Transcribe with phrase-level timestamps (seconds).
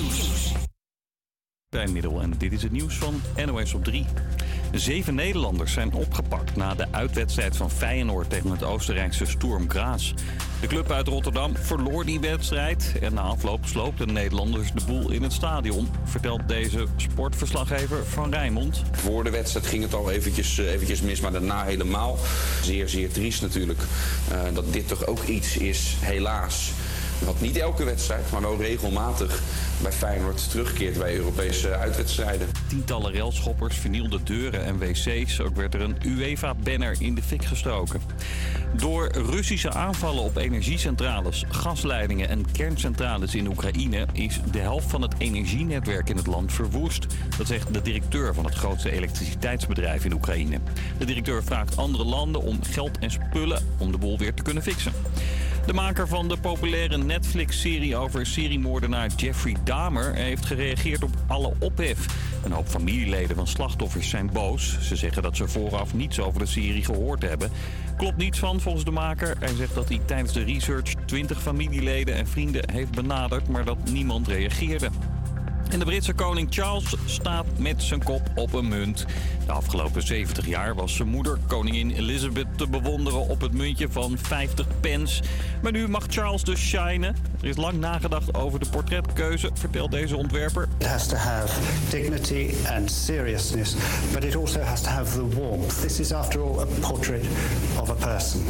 [0.00, 0.52] Nieuws.
[1.92, 4.06] Middel en dit is het nieuws van NOS op 3.
[4.72, 10.12] Zeven Nederlanders zijn opgepakt na de uitwedstrijd van Feyenoord tegen het Oostenrijkse Sturm Graz.
[10.60, 15.10] De club uit Rotterdam verloor die wedstrijd en na afloop sloopten de Nederlanders de boel
[15.10, 18.82] in het stadion, vertelt deze sportverslaggever van Rijnmond.
[18.92, 22.18] Voor de wedstrijd ging het al eventjes, eh, eventjes mis, maar daarna helemaal.
[22.62, 23.80] Zeer, zeer triest natuurlijk
[24.32, 26.72] uh, dat dit toch ook iets is, helaas
[27.24, 29.42] wat niet elke wedstrijd, maar wel regelmatig
[29.82, 32.48] bij Feyenoord terugkeert bij Europese uitwedstrijden.
[32.66, 35.40] Tientallen railschoppers vernielden deuren en wc's.
[35.40, 38.00] Ook werd er een UEFA-banner in de fik gestoken.
[38.76, 45.14] Door Russische aanvallen op energiecentrales, gasleidingen en kerncentrales in Oekraïne is de helft van het
[45.18, 47.06] energienetwerk in het land verwoest.
[47.38, 50.58] Dat zegt de directeur van het grootste elektriciteitsbedrijf in Oekraïne.
[50.98, 54.62] De directeur vraagt andere landen om geld en spullen om de boel weer te kunnen
[54.62, 54.92] fixen.
[55.68, 62.06] De maker van de populaire Netflix-serie over seriemoordenaar Jeffrey Dahmer heeft gereageerd op alle ophef.
[62.44, 64.78] Een hoop familieleden van slachtoffers zijn boos.
[64.80, 67.50] Ze zeggen dat ze vooraf niets over de serie gehoord hebben.
[67.96, 69.36] Klopt niets van volgens de maker.
[69.38, 73.90] Hij zegt dat hij tijdens de research 20 familieleden en vrienden heeft benaderd, maar dat
[73.90, 74.90] niemand reageerde.
[75.70, 79.06] En de Britse koning Charles staat met zijn kop op een munt.
[79.46, 84.18] De afgelopen 70 jaar was zijn moeder, koningin Elizabeth, te bewonderen op het muntje van
[84.18, 85.22] 50 pence.
[85.62, 87.16] Maar nu mag Charles dus shinen.
[87.40, 90.68] Er is lang nagedacht over de portretkeuze, vertelt deze ontwerper.
[90.78, 91.60] It has to have
[91.90, 93.74] dignity and seriousness,
[94.12, 95.80] but it also has to have the warmth.
[95.80, 97.26] This is after all a portrait
[97.80, 98.40] of a person.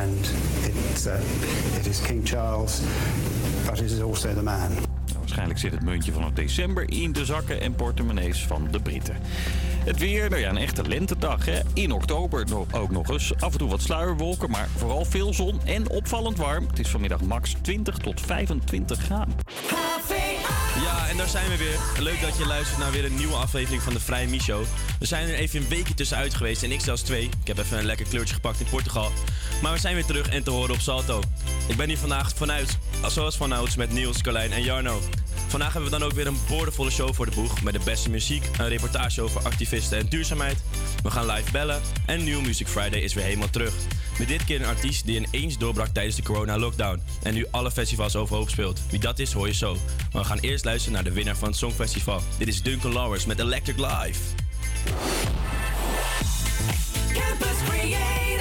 [0.00, 0.30] And
[1.06, 2.80] uh, it is King Charles,
[3.66, 4.72] but it is also the man.
[5.34, 9.16] Waarschijnlijk zit het muntje vanaf december in de zakken en portemonnees van de Britten.
[9.84, 11.44] Het weer, nou ja, een echte lentedag.
[11.44, 11.60] Hè?
[11.72, 13.32] In oktober ook nog eens.
[13.38, 16.66] Af en toe wat sluierwolken, maar vooral veel zon en opvallend warm.
[16.66, 19.34] Het is vanmiddag max 20 tot 25 graden.
[20.82, 22.04] Ja, en daar zijn we weer.
[22.04, 24.64] Leuk dat je luistert naar weer een nieuwe aflevering van de Vrije Mi-show.
[24.98, 27.24] We zijn er even een weekje tussenuit geweest en ik zelfs twee.
[27.24, 29.10] Ik heb even een lekker kleurtje gepakt in Portugal.
[29.62, 31.22] Maar we zijn weer terug en te horen op Salto.
[31.68, 35.00] Ik ben hier vandaag vanuit, zoals vanouds, met Niels, Carlijn en Jarno.
[35.54, 37.62] Vandaag hebben we dan ook weer een boordevolle show voor de boeg.
[37.62, 40.62] Met de beste muziek, een reportage over activisten en duurzaamheid.
[41.02, 43.74] We gaan live bellen en New Music Friday is weer helemaal terug.
[44.18, 47.02] Met dit keer een artiest die ineens doorbrak tijdens de corona-lockdown.
[47.22, 48.80] En nu alle festivals overhoop speelt.
[48.90, 49.76] Wie dat is, hoor je zo.
[50.12, 52.22] Maar we gaan eerst luisteren naar de winnaar van het Songfestival.
[52.38, 54.20] Dit is Duncan Lawrence met Electric Live.
[57.12, 58.33] Campus Creators,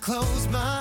[0.00, 0.79] close my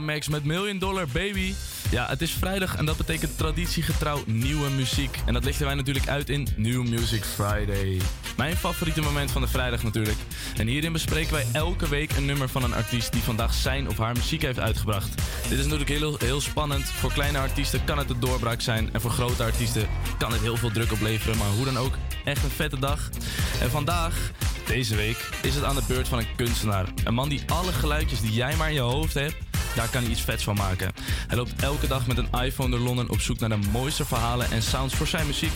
[0.00, 1.54] Max met Million Dollar Baby.
[1.90, 5.18] Ja, het is vrijdag en dat betekent traditiegetrouw nieuwe muziek.
[5.26, 8.00] En dat lichten wij natuurlijk uit in New Music Friday.
[8.36, 10.18] Mijn favoriete moment van de vrijdag natuurlijk.
[10.56, 13.98] En hierin bespreken wij elke week een nummer van een artiest die vandaag zijn of
[13.98, 15.14] haar muziek heeft uitgebracht.
[15.48, 16.84] Dit is natuurlijk heel, heel spannend.
[16.84, 18.92] Voor kleine artiesten kan het een doorbraak zijn.
[18.92, 19.88] En voor grote artiesten
[20.18, 21.38] kan het heel veel druk opleveren.
[21.38, 23.10] Maar hoe dan ook, echt een vette dag.
[23.60, 24.30] En vandaag
[24.66, 26.86] deze week is het aan de beurt van een kunstenaar.
[27.04, 29.36] Een man die alle geluidjes die jij maar in je hoofd hebt,
[29.74, 30.92] daar kan hij iets vets van maken.
[31.26, 34.50] Hij loopt elke dag met een iPhone door Londen op zoek naar de mooiste verhalen
[34.50, 35.52] en sounds voor zijn muziek.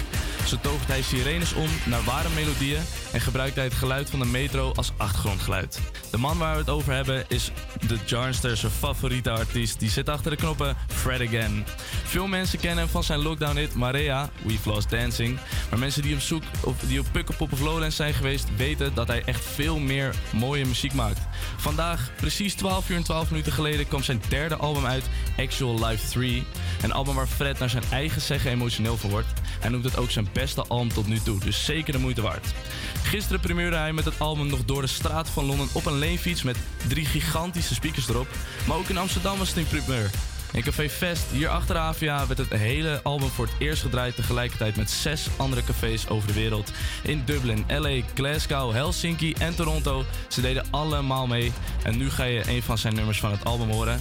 [0.46, 2.82] Zo tovert hij sirenes om naar ware melodieën
[3.12, 5.80] en gebruikt hij het geluid van de metro als achtergrondgeluid.
[6.10, 7.50] De man waar we het over hebben is
[7.86, 9.78] de Jarnsters favoriete artiest.
[9.78, 11.64] Die zit achter de knoppen, Fred Again.
[12.04, 15.38] Veel mensen kennen hem van zijn lockdown-hit Marea, We've Lost Dancing.
[15.70, 19.08] Maar mensen die op zoek of die op Pukkelpop of Lowlands zijn geweest, weten dat
[19.08, 21.20] hij echt veel meer mooie muziek maakt.
[21.56, 25.04] Vandaag, precies 12 uur en 12 minuten geleden, kwam zijn derde album uit,
[25.36, 26.44] Actual Life 3.
[26.82, 29.32] Een album waar Fred naar zijn eigen zeggen emotioneel van wordt.
[29.60, 32.54] Hij noemt het ook zijn beste album tot nu toe, dus zeker de moeite waard.
[33.02, 36.42] Gisteren premieerde hij met het album nog door de straat van Londen op een leenfiets
[36.42, 36.56] met
[36.88, 38.28] drie gigantische speakers erop.
[38.66, 40.10] Maar ook in Amsterdam was het een primeur.
[40.54, 44.76] In Café Fest, hier achter Avia, werd het hele album voor het eerst gedraaid tegelijkertijd
[44.76, 46.72] met zes andere cafés over de wereld.
[47.02, 50.04] In Dublin, LA, Glasgow, Helsinki en Toronto.
[50.28, 51.52] Ze deden allemaal mee.
[51.84, 54.00] En nu ga je een van zijn nummers van het album horen.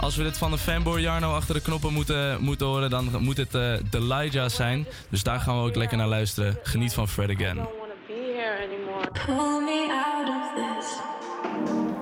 [0.00, 3.36] Als we dit van de fanboy Jarno achter de knoppen moeten, moeten horen, dan moet
[3.36, 4.86] het uh, Delijah zijn.
[5.10, 6.58] Dus daar gaan we ook lekker naar luisteren.
[6.62, 7.56] Geniet van Fred Again.
[7.56, 9.10] don't want to be here anymore.
[9.26, 11.95] Pull me out of this.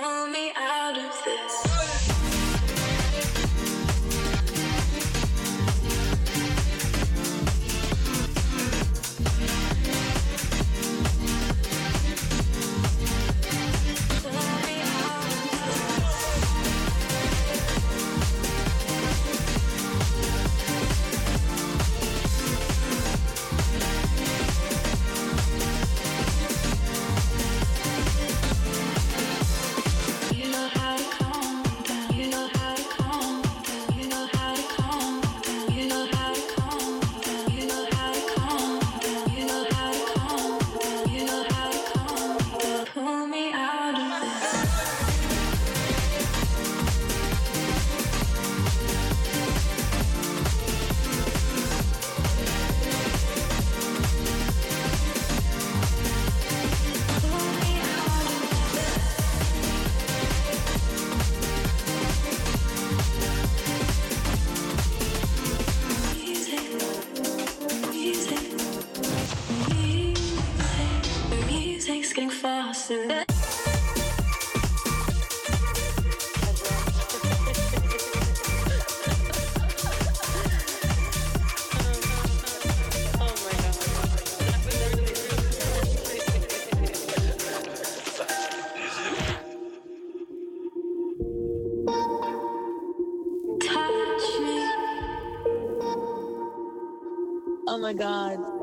[0.00, 0.52] hold me
[97.96, 98.55] god.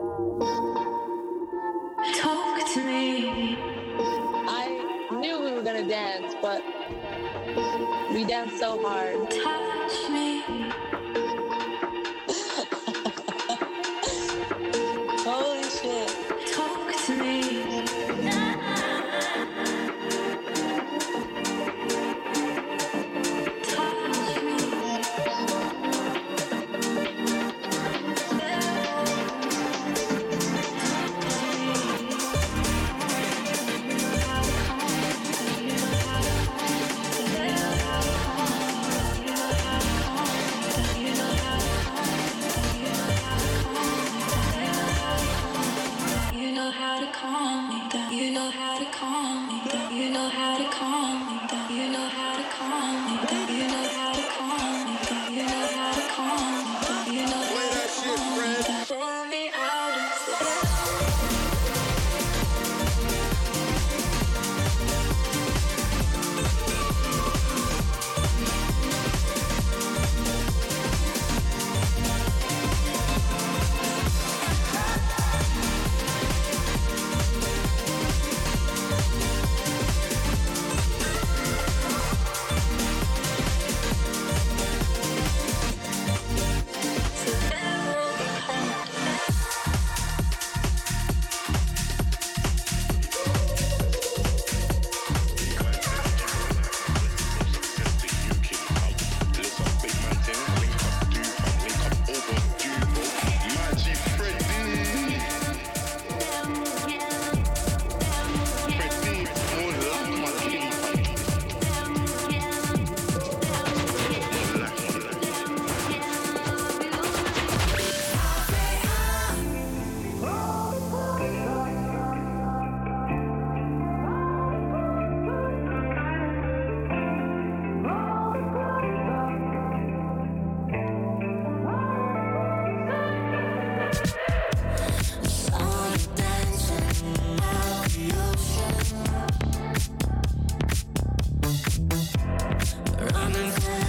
[143.00, 143.82] Running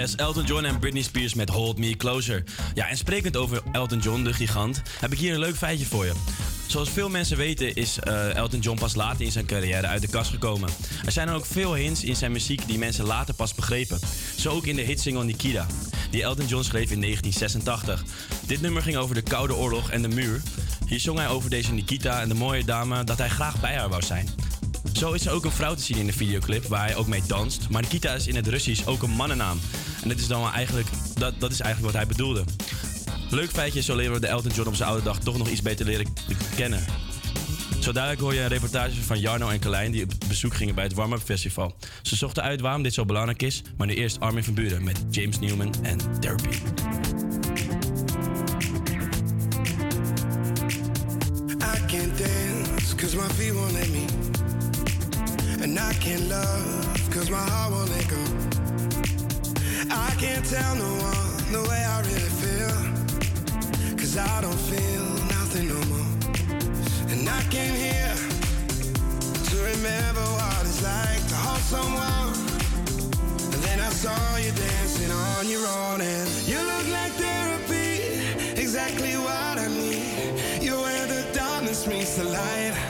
[0.00, 2.44] Elton John en Britney Spears met Hold Me Closer.
[2.74, 6.04] Ja, en sprekend over Elton John, de gigant, heb ik hier een leuk feitje voor
[6.04, 6.12] je.
[6.66, 10.08] Zoals veel mensen weten is eh, Elton John pas later in zijn carrière uit de
[10.08, 10.68] kast gekomen.
[11.04, 13.98] Er zijn ook veel hints in zijn muziek die mensen later pas begrepen.
[14.38, 15.66] Zo ook in de hitsingle Nikita,
[16.10, 18.04] die Elton John schreef in 1986.
[18.46, 20.42] Dit nummer ging over de Koude Oorlog en de muur.
[20.86, 23.88] Hier zong hij over deze Nikita en de mooie dame dat hij graag bij haar
[23.88, 24.28] wou zijn.
[24.92, 27.22] Zo is er ook een vrouw te zien in de videoclip waar hij ook mee
[27.26, 27.68] danst.
[27.70, 29.60] Maar Nikita is in het Russisch ook een mannennaam.
[30.02, 32.44] En dat is dan eigenlijk, dat, dat is eigenlijk wat hij bedoelde.
[33.30, 35.62] Leuk feitje, zo leren we de Elton John op zijn oude dag toch nog iets
[35.62, 36.06] beter leren
[36.56, 36.84] kennen.
[37.80, 40.84] Zo dadelijk hoor je een reportage van Jarno en Carlijn die op bezoek gingen bij
[40.84, 41.76] het Warm Up Festival.
[42.02, 45.04] Ze zochten uit waarom dit zo belangrijk is, maar nu eerst Armin van Buren met
[45.10, 46.48] James Newman en Therapy.
[51.48, 54.04] I can't dance cause my feet won't let me.
[55.62, 58.39] And I can't love cause my heart won't let go.
[59.92, 62.74] I can't tell no one the way I really feel.
[63.96, 65.04] Cause I don't feel
[65.36, 66.10] nothing no more.
[67.10, 68.14] And I came here
[69.50, 72.34] to remember what it's like to hold someone.
[73.52, 79.14] And then I saw you dancing on your own and you look like therapy, exactly
[79.14, 80.62] what I need.
[80.62, 82.89] You're where the darkness meets the light.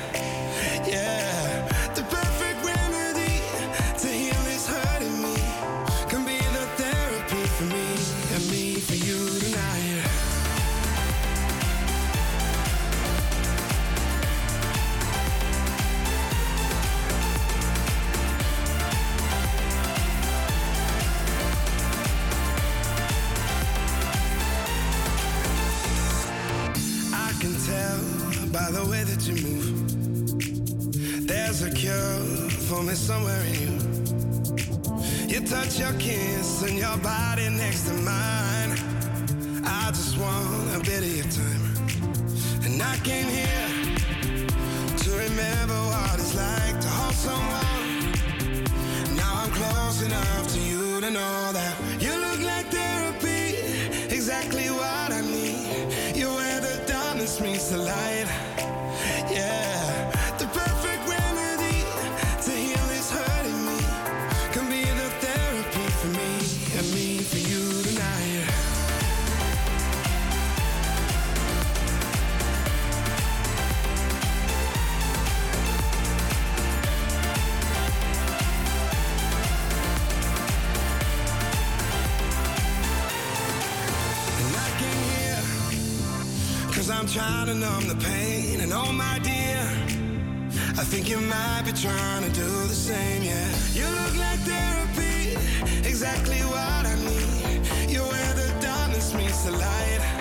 [31.53, 33.73] There's a cure for me somewhere in you.
[35.27, 38.71] You touch your kiss and your body next to mine.
[39.65, 41.65] I just want a bit of your time.
[42.63, 43.69] And I came here
[44.97, 48.13] to remember what it's like to hold someone.
[49.17, 51.50] Now I'm close enough to you to know
[87.13, 88.61] trying to numb the pain.
[88.61, 89.59] And oh my dear
[90.79, 93.51] I think you might be trying to do the same, yeah.
[93.73, 95.37] You look like therapy
[95.89, 97.91] Exactly what I need.
[97.91, 100.20] You're where the darkness meets the light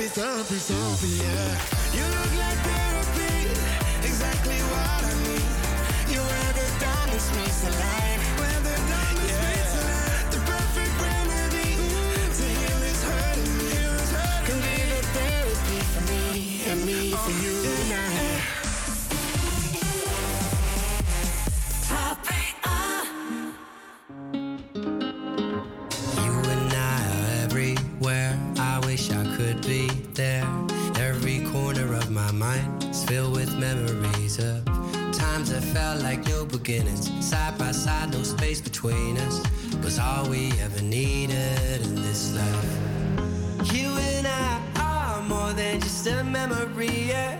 [0.00, 1.60] Therapy, therapy, therapy, yeah.
[1.92, 3.50] You look like therapy,
[4.08, 5.44] exactly what I need.
[6.08, 6.24] You're
[6.56, 8.09] the darkness meets the light.
[36.70, 39.42] Side by side, no space between us.
[39.82, 43.74] Was all we ever needed in this life.
[43.74, 47.08] You and I are more than just a memory.
[47.08, 47.39] Yeah.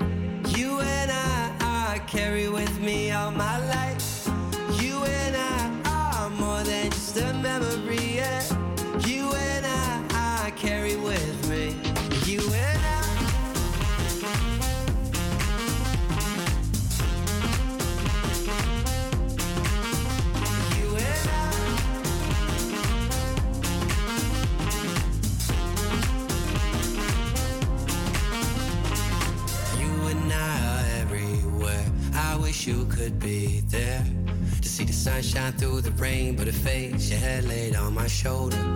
[35.30, 37.10] Sunshine through the rain, but it fades.
[37.10, 38.74] Your head laid on my shoulder,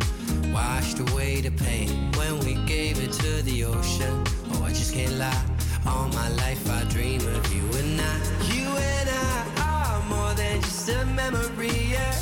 [0.53, 4.25] washed away the pain when we gave it to the ocean.
[4.53, 5.45] Oh, I just can't lie.
[5.87, 8.15] All my life I dream of you and I.
[8.53, 9.35] You and I
[9.71, 12.15] are more than just a memory, yeah.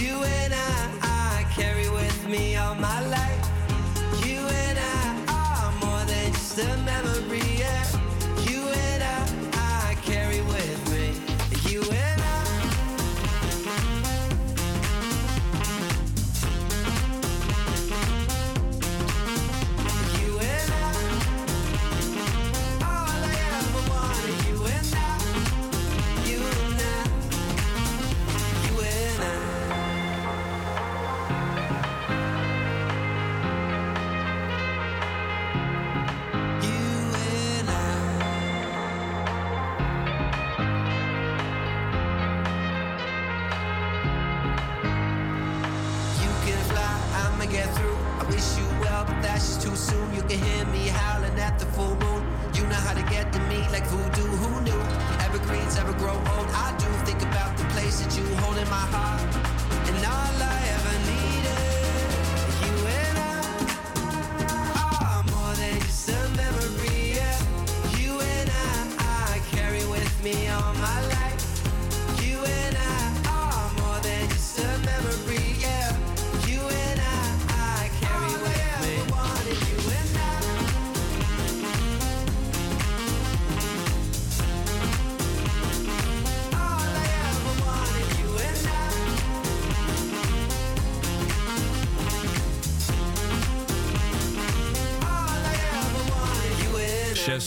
[0.00, 3.35] You and I, I carry with me all my life.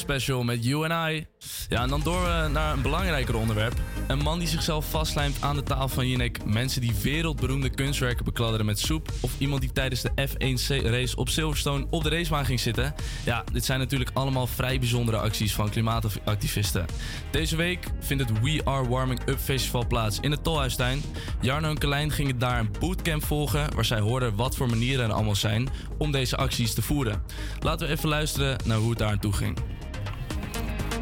[0.09, 1.25] Special met You and I.
[1.67, 3.73] Ja, en dan door eh, naar een belangrijker onderwerp.
[4.07, 6.45] Een man die zichzelf vastlijmt aan de tafel van Jinek.
[6.45, 9.11] Mensen die wereldberoemde kunstwerken bekladderen met soep.
[9.21, 12.93] Of iemand die tijdens de F1-race op Silverstone op de racebaan ging zitten.
[13.25, 16.85] Ja, dit zijn natuurlijk allemaal vrij bijzondere acties van klimaatactivisten.
[17.31, 21.01] Deze week vindt het We Are Warming Up Festival plaats in het Tolhuistuin.
[21.41, 23.75] Jarno en Carlijn gingen daar een bootcamp volgen...
[23.75, 27.23] waar zij hoorden wat voor manieren er allemaal zijn om deze acties te voeren.
[27.59, 29.68] Laten we even luisteren naar hoe het daar aan toe ging.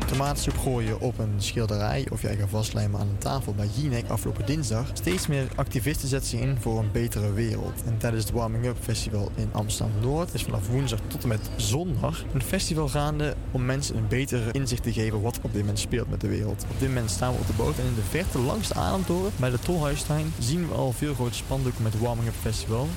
[0.08, 4.46] Tomatensoep gooien op een schilderij of jij gaat vastlijmen aan een tafel bij Jinek afgelopen
[4.46, 4.90] dinsdag.
[4.94, 7.84] Steeds meer activisten zetten zich in voor een betere wereld.
[7.86, 12.24] En tijdens het Warming Up Festival in Amsterdam-Noord is vanaf woensdag tot en met zondag
[12.34, 16.10] een festival gaande om mensen een betere inzicht te geven wat op dit moment speelt
[16.10, 16.66] met de wereld.
[16.72, 19.32] Op dit moment staan we op de boot en in de verte langs de Ademtoren
[19.36, 22.88] bij de Tolhuistuin zien we al veel grote spandoeken met Warming Up Festival.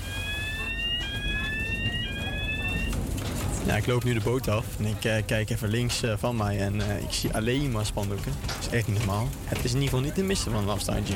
[3.77, 6.61] Ik loop nu de boot af en ik eh, kijk even links eh, van mij
[6.61, 8.33] en eh, ik zie alleen maar spandoeken.
[8.47, 9.29] Dat is echt niet normaal.
[9.45, 11.15] Het is in ieder geval niet te missen van een afstandje.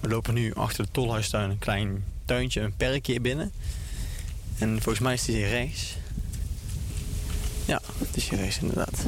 [0.00, 3.52] We lopen nu achter de tolhuistuin een klein tuintje, een perkje binnen.
[4.58, 5.96] En volgens mij is het hier rechts.
[7.64, 9.04] Ja, het is hier rechts inderdaad.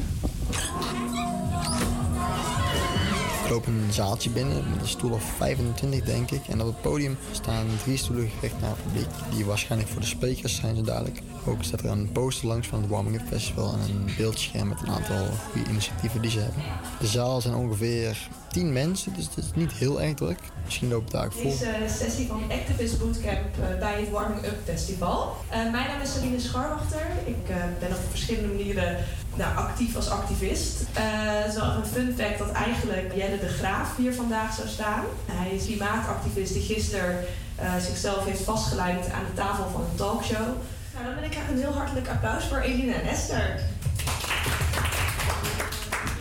[3.51, 6.47] Loop een zaaltje binnen met een stoel of 25 denk ik.
[6.47, 9.09] En op het podium staan drie stoelen gericht naar het publiek.
[9.35, 11.21] Die waarschijnlijk voor de sprekers zijn zo dadelijk.
[11.45, 14.81] Ook staat er een poster langs van het Warming Up Festival en een beeldscherm met
[14.81, 16.63] een aantal goede initiatieven die ze hebben.
[16.99, 20.39] De zaal zijn ongeveer 10 mensen, dus het is niet heel erg druk.
[20.65, 21.49] Misschien loopt het daar vol.
[21.49, 25.35] Deze sessie van Activist Bootcamp eh, bij het Warming Up Festival.
[25.49, 27.05] Eh, mijn naam is Sabine Scharwachter.
[27.25, 28.97] Ik eh, ben op verschillende manieren
[29.35, 30.81] nou, actief als activist.
[30.93, 34.67] Eh, Het is wel een fun fact dat eigenlijk Jelle de Graaf hier vandaag zou
[34.67, 35.03] staan.
[35.31, 37.23] Hij is klimaatactivist die gisteren
[37.55, 40.47] eh, zichzelf heeft vastgelijmd aan de tafel van een talkshow.
[40.93, 43.59] Nou, dan wil ik graag een heel hartelijk applaus voor Eline en Esther.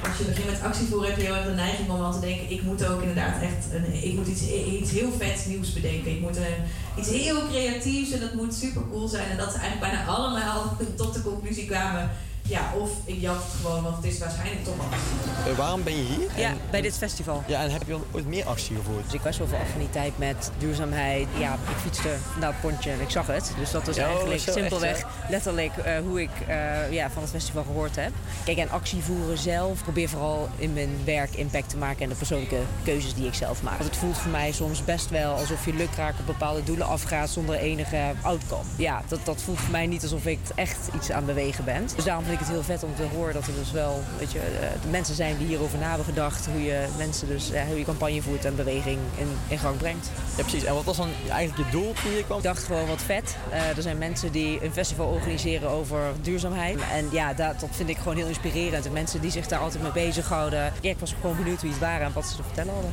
[0.08, 2.50] Als je begint met actievoeren heb je heel erg de neiging om al te denken...
[2.50, 6.10] ik moet ook inderdaad echt een, ik moet iets, iets heel vets nieuws bedenken.
[6.10, 6.58] Ik moet een,
[6.98, 9.30] iets heel creatiefs en dat moet super cool zijn.
[9.30, 12.10] En dat ze eigenlijk bijna allemaal tot de conclusie kwamen...
[12.50, 15.50] ja, of ik jacht het gewoon, want het is waarschijnlijk toch actie.
[15.52, 16.28] Eh, waarom ben je hier?
[16.36, 17.42] Ja, En- bij dit festival.
[17.46, 19.04] Ja, en heb je ooit meer actie gevoerd?
[19.04, 21.26] Dus ik was wel veel affiniteit met duurzaamheid.
[21.38, 22.08] Ja, ik fietste
[22.40, 23.52] naar het pontje en ik zag het.
[23.58, 27.30] Dus dat was Ja, oh, eigenlijk simpelweg letterlijk eh, hoe ik eh, ja, van het
[27.30, 28.12] festival gehoord heb.
[28.44, 29.76] Kijk, en actie voeren zelf.
[29.78, 33.34] Ik probeer vooral in mijn werk impact te maken en de persoonlijke keuzes die ik
[33.34, 33.78] zelf maak.
[33.78, 37.30] Want het voelt voor mij soms best wel alsof je lukraak op bepaalde doelen afgaat
[37.30, 38.64] zonder enige outcome.
[38.76, 41.88] Ja, dat, dat voelt voor mij niet alsof ik echt iets aan het bewegen ben.
[41.96, 44.32] Dus daarom vind ik het heel vet om te horen dat er dus wel weet
[44.32, 46.46] je, eh, de mensen zijn die hierover na hebben gedacht.
[46.46, 50.10] Hoe je mensen dus, eh, hoe je campagne voert en beweging in, in gang brengt.
[50.36, 50.64] Ja, precies.
[50.64, 52.36] En wat was dan eigenlijk je doel toen je kwam?
[52.38, 53.36] Ik dacht gewoon wat vet.
[53.50, 56.78] Eh, er zijn mensen die een festival organiseren over duurzaamheid.
[56.92, 58.86] En ja, dat, dat vind ik gewoon heel inspirerend.
[58.86, 60.72] En mensen die zich daar altijd mee bezighouden.
[60.80, 62.92] Ja, ik was gewoon benieuwd wie het waren en wat ze te vertellen hadden.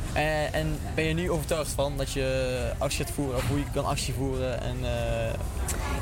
[0.52, 3.84] En ben je nu overtuigd van dat je actie gaat voeren of hoe je kan
[3.84, 4.62] actie voeren?
[4.62, 4.76] En,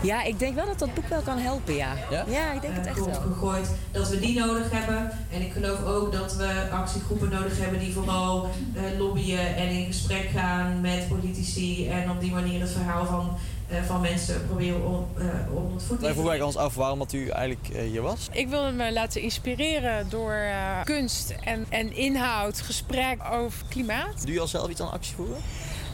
[0.03, 1.93] Ja, ik denk wel dat dat boek wel kan helpen, ja.
[2.11, 2.53] Ja?
[2.53, 3.21] ik denk het echt wel.
[3.39, 3.69] Gegooid.
[3.93, 5.11] Dat we die nodig hebben.
[5.33, 9.87] En ik geloof ook dat we actiegroepen nodig hebben die vooral eh, lobbyen en in
[9.87, 11.89] gesprek gaan met politici.
[11.89, 13.37] En op die manier het verhaal van,
[13.69, 16.75] eh, van mensen proberen om, eh onder het voet te Wij vroegen wij ons af
[16.75, 18.29] waarom dat u eigenlijk hier was.
[18.33, 24.25] Ik wilde me laten inspireren door eh, kunst en, en inhoud, gesprek over klimaat.
[24.25, 25.37] Doe je al zelf iets aan actie voeren?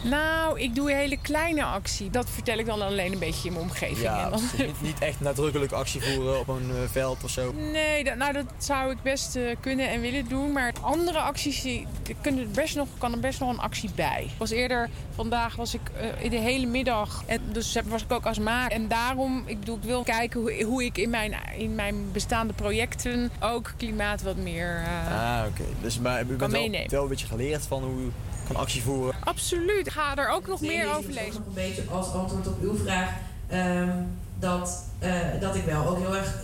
[0.02, 2.10] Nou, ik doe een hele kleine actie.
[2.10, 3.98] Dat vertel ik dan alleen een beetje in mijn omgeving.
[4.00, 7.52] Ja, En dan- niet, niet echt nadrukkelijk actie voeren op een eh, veld of zo.
[7.52, 10.52] Nee, dat, nou, dat zou ik best eh, kunnen en willen doen.
[10.52, 11.86] Maar andere acties, die,
[12.20, 14.30] kunnen best nog, kan er best nog een actie bij.
[14.38, 15.80] Was eerder, vandaag was ik
[16.18, 17.22] in de hele middag.
[17.26, 18.72] En dus was ik ook als maker.
[18.76, 22.52] En daarom, ik bedoel, ik wil kijken hoe, hoe ik in mijn, in mijn bestaande
[22.52, 24.82] projecten ook klimaat wat meer...
[25.08, 25.62] Ah, oké.
[25.80, 28.10] Dus maar bent wel, wel een beetje geleerd van hoe
[28.52, 29.14] kan actie voeren.
[29.24, 29.86] Absoluut.
[29.86, 31.34] Ik ga er ook nog meer over lezen.
[31.34, 33.10] Nog een beetje als antwoord op uw vraag.
[33.48, 33.88] ehm,
[34.38, 35.10] dat, eh,
[35.40, 36.34] dat ik wel ook heel erg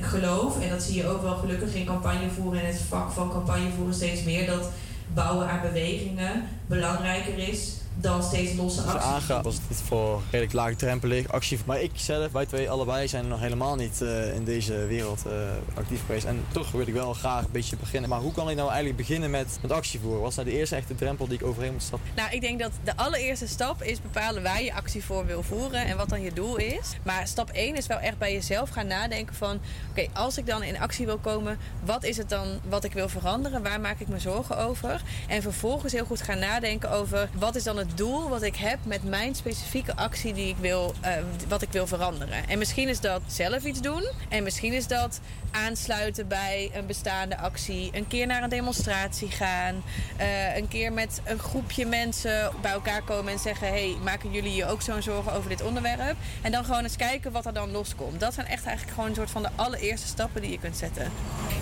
[0.00, 0.60] geloof.
[0.60, 2.60] En dat zie je ook wel gelukkig in campagne voeren.
[2.60, 4.46] En het vak van campagne voeren steeds meer.
[4.46, 4.70] Dat
[5.14, 9.02] bouwen aan bewegingen belangrijker is dan steeds losse acties.
[9.02, 11.58] aangaat was het voor redelijk laagdrempelig actie.
[11.66, 15.32] Maar ik zelf, wij twee allebei zijn nog helemaal niet eh, in deze wereld eh,
[15.74, 16.24] actief geweest.
[16.24, 18.10] En toch wil ik wel graag een beetje beginnen.
[18.10, 20.20] Maar hoe kan ik nou eigenlijk beginnen met, met actie voeren?
[20.20, 22.10] Wat is nou de eerste echte drempel die ik overheen moet stappen?
[22.16, 25.84] Nou, ik denk dat de allereerste stap is bepalen waar je actie voor wil voeren
[25.84, 26.92] en wat dan je doel is.
[27.02, 29.60] Maar stap 1 is wel echt bij jezelf gaan nadenken van...
[29.90, 33.08] oké, als ik dan in actie wil komen, wat is het dan wat ik wil
[33.08, 33.62] veranderen?
[33.62, 35.02] Waar maak ik me zorgen over?
[35.28, 38.78] En vervolgens heel goed gaan nadenken over wat is dan het doel wat ik heb
[38.82, 41.12] met mijn specifieke actie die ik wil, eh,
[41.48, 42.48] wat ik wil veranderen.
[42.48, 44.08] En misschien is dat zelf iets doen.
[44.28, 45.20] En misschien is dat
[45.50, 47.90] aansluiten bij een bestaande actie.
[47.92, 49.82] Een keer naar een demonstratie gaan.
[50.16, 54.54] eh, een keer met een groepje mensen bij elkaar komen en zeggen: Hey, maken jullie
[54.54, 56.16] je ook zo'n zorgen over dit onderwerp?
[56.42, 58.20] En dan gewoon eens kijken wat er dan loskomt.
[58.20, 61.12] Dat zijn echt eigenlijk gewoon een soort van de allereerste stappen die je kunt zetten.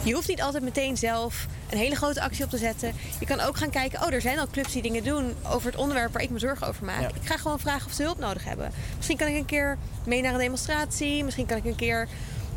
[0.03, 2.93] Je hoeft niet altijd meteen zelf een hele grote actie op te zetten.
[3.21, 5.81] Je kan ook gaan kijken, oh, er zijn al clubs die dingen doen over het
[5.81, 7.01] onderwerp waar ik me zorgen over maak.
[7.01, 7.09] Ja.
[7.09, 8.71] Ik ga gewoon vragen of ze hulp nodig hebben.
[8.97, 11.25] Misschien kan ik een keer mee naar een demonstratie.
[11.25, 12.09] Misschien kan ik een keer,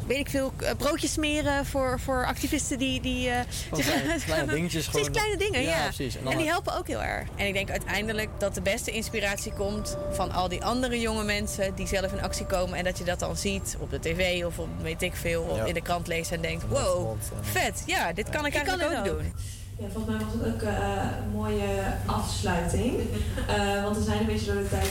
[0.08, 3.02] weet ik veel, eh, broodjes smeren voor, voor activisten die...
[3.02, 3.40] die eh,
[3.72, 5.84] kleine- kleine dingetjes Precies, kleine dingen, Ja, ja.
[5.84, 6.18] precies.
[6.26, 7.28] En die helpen ook heel erg.
[7.36, 11.76] En ik denk uiteindelijk dat de beste inspiratie komt van al die andere jonge mensen
[11.76, 12.78] die zelf in actie komen.
[12.78, 15.58] En dat je dat dan ziet op de tv of op weet ik veel, of
[15.58, 15.66] Ja.
[15.66, 19.06] in de krant leest en denkt: wow, mond, vet, ja, dit kan ik eigenlijk ook.
[19.06, 19.34] doen.
[19.80, 21.68] Ja, volgens mij was het ook eh, een mooie
[22.06, 22.96] afsluiting.
[23.48, 24.90] Eh, want we zijn een beetje door de tijd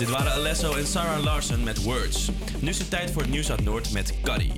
[0.00, 2.30] dit waren Alesso en Sarah Larsen met Words.
[2.58, 4.50] Nu is het tijd voor het nieuws uit Noord met Cuddy.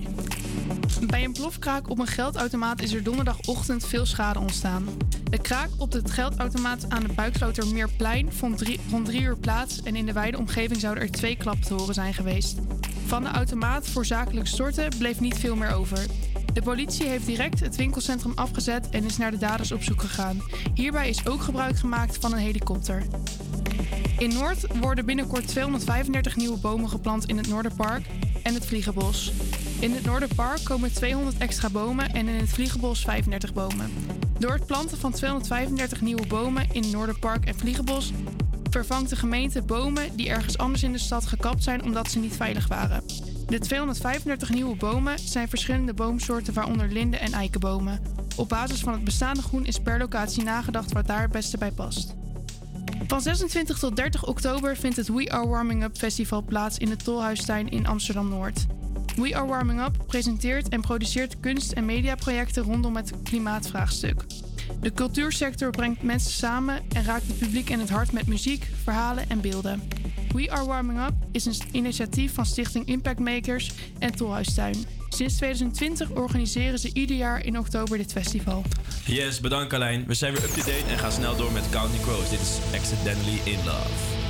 [1.07, 4.89] Bij een plofkraak op een geldautomaat is er donderdagochtend veel schade ontstaan.
[5.31, 9.97] De kraak op het geldautomaat aan de Buikslotermeerplein vond drie, rond drie uur plaats en
[9.97, 12.59] in de wijde omgeving zouden er twee klappen te horen zijn geweest.
[13.07, 16.07] Van de automaat voor zakelijk storten bleef niet veel meer over.
[16.53, 20.43] De politie heeft direct het winkelcentrum afgezet en is naar de daders op zoek gegaan.
[20.75, 23.03] Hierbij is ook gebruik gemaakt van een helikopter.
[24.23, 28.07] In Noord worden binnenkort 235 nieuwe bomen geplant in het Noorderpark
[28.43, 29.33] en het Vliegenbos.
[29.81, 33.93] In het Noorderpark komen 200 extra bomen en in het Vliegenbos 35 bomen.
[34.39, 38.13] Door het planten van 235 nieuwe bomen in Noorderpark en Vliegenbos
[38.71, 42.37] vervangt de gemeente bomen die ergens anders in de stad gekapt zijn omdat ze niet
[42.37, 43.03] veilig waren.
[43.47, 48.01] De 235 nieuwe bomen zijn verschillende boomsoorten, waaronder linden en eikenbomen.
[48.37, 51.71] Op basis van het bestaande groen is per locatie nagedacht wat daar het beste bij
[51.71, 52.15] past.
[53.07, 56.97] Van 26 tot 30 oktober vindt het We Are Warming Up Festival plaats in de
[56.97, 58.67] Tolhuistuin in Amsterdam Noord.
[59.17, 64.25] We Are Warming Up presenteert en produceert kunst- en mediaprojecten rondom het klimaatvraagstuk.
[64.81, 69.29] De cultuursector brengt mensen samen en raakt het publiek in het hart met muziek, verhalen
[69.29, 69.83] en beelden.
[70.33, 74.77] We Are Warming Up is een initiatief van Stichting Impact Makers en Tolhuistuin.
[75.09, 78.63] Sinds 2020 organiseren ze ieder jaar in oktober dit festival.
[79.07, 80.05] Yes, bedankt Carlijn.
[80.07, 82.31] We zijn weer up-to-date en gaan snel door met Counting Crows.
[82.31, 84.22] Dit is Accidentally in Love.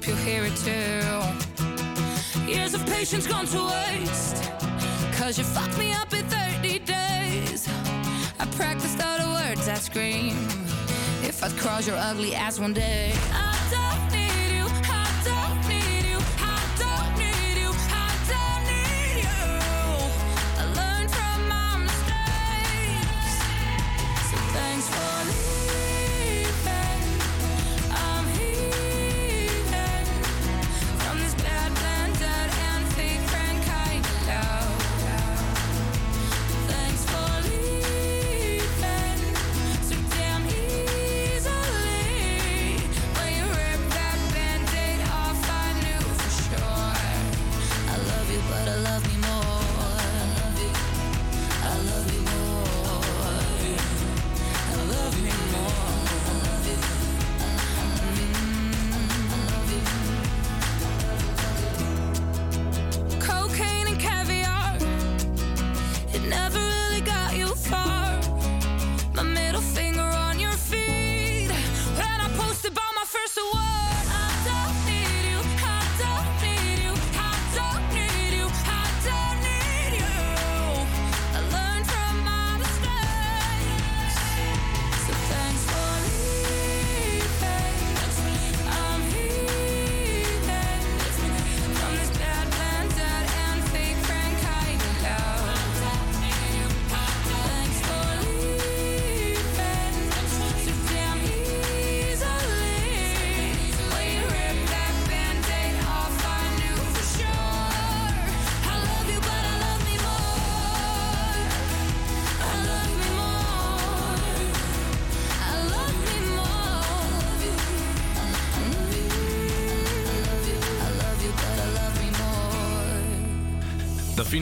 [0.00, 2.50] Hope you'll hear it too.
[2.50, 4.50] Years of patience gone to waste.
[5.12, 7.68] Cause you fucked me up in 30 days.
[8.38, 10.36] I practiced all the words I scream.
[11.22, 13.12] If I'd cross your ugly ass one day.
[13.32, 13.49] I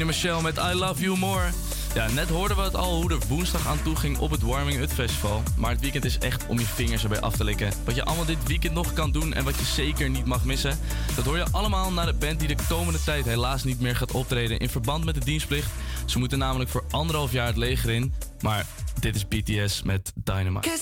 [0.09, 1.49] Michelle met I Love You More.
[1.95, 4.81] Ja, net hoorden we het al hoe er woensdag aan toe ging op het Warming
[4.81, 5.43] Up Festival.
[5.57, 7.73] Maar het weekend is echt om je vingers erbij af te likken.
[7.85, 10.79] Wat je allemaal dit weekend nog kan doen en wat je zeker niet mag missen.
[11.17, 14.13] Dat hoor je allemaal naar de band die de komende tijd helaas niet meer gaat
[14.13, 15.71] optreden in verband met de dienstplicht.
[16.07, 18.15] Ze moeten namelijk voor anderhalf jaar het leger in.
[18.41, 18.67] Maar
[19.01, 20.79] dit is BTS met Dynamite.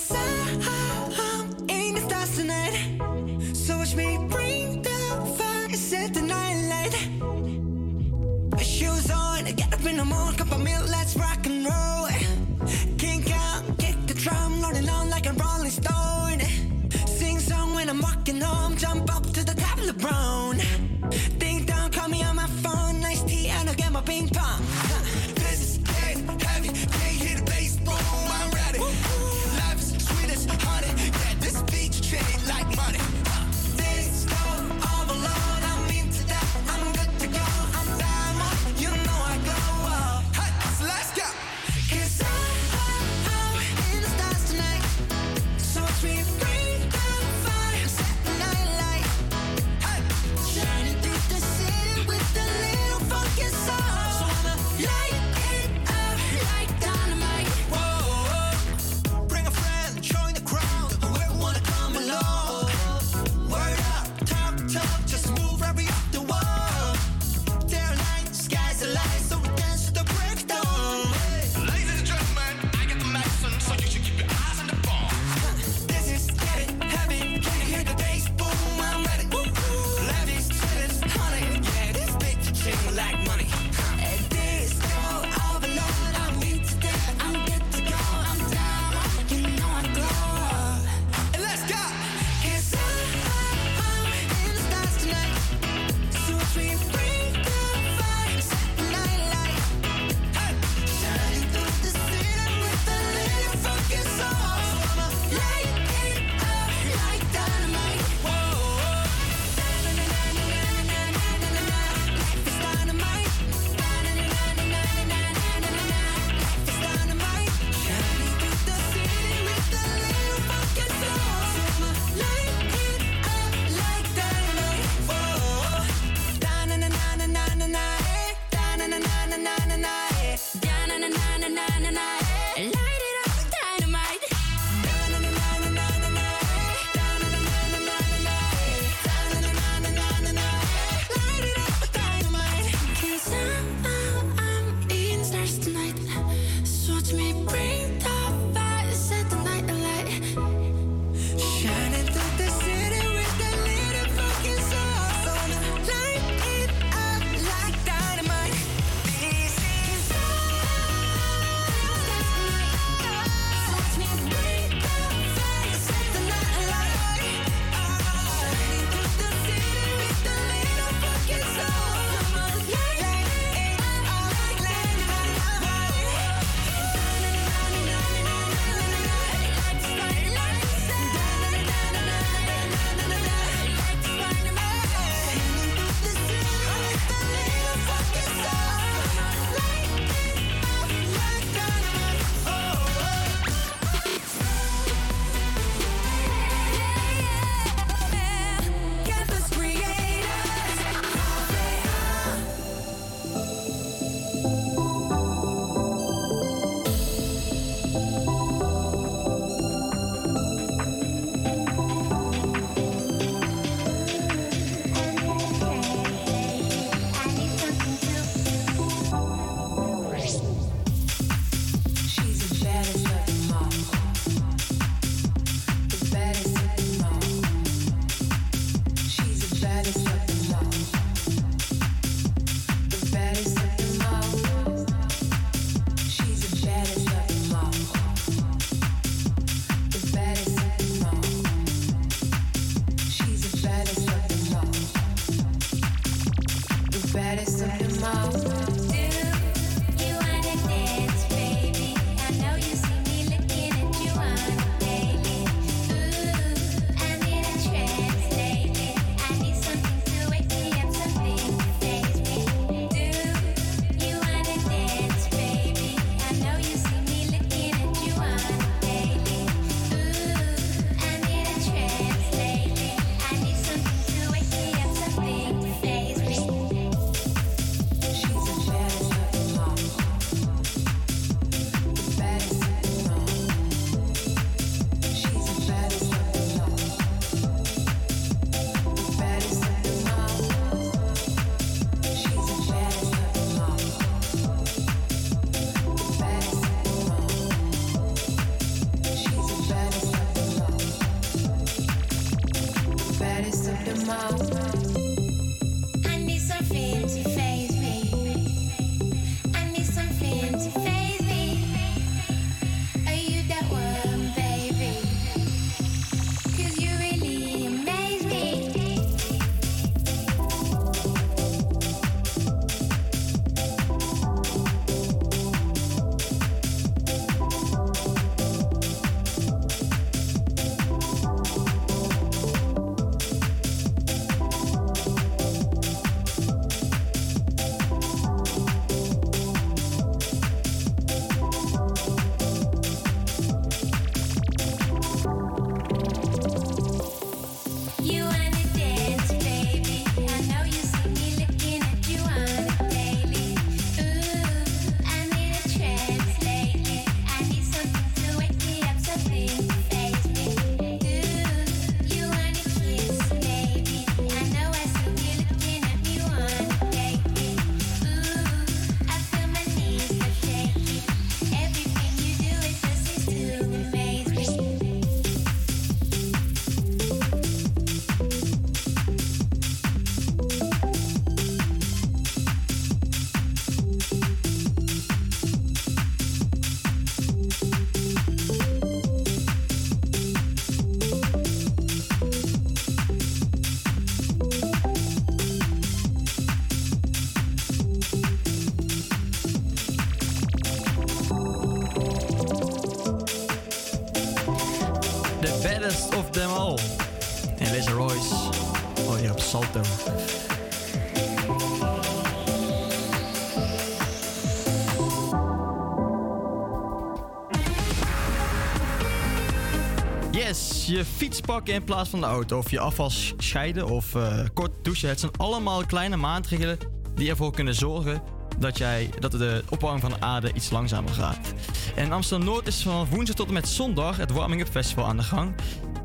[420.87, 422.57] Je fiets pakken in plaats van de auto.
[422.57, 425.09] Of je afval sch- scheiden of eh, kort douchen.
[425.09, 426.77] Het zijn allemaal kleine maatregelen
[427.15, 428.21] die ervoor kunnen zorgen
[428.57, 431.53] dat, jij, dat de opwarming van de aarde iets langzamer gaat.
[431.95, 435.23] En Amsterdam-Noord is van woensdag tot en met zondag het Warming Up Festival aan de
[435.23, 435.55] gang.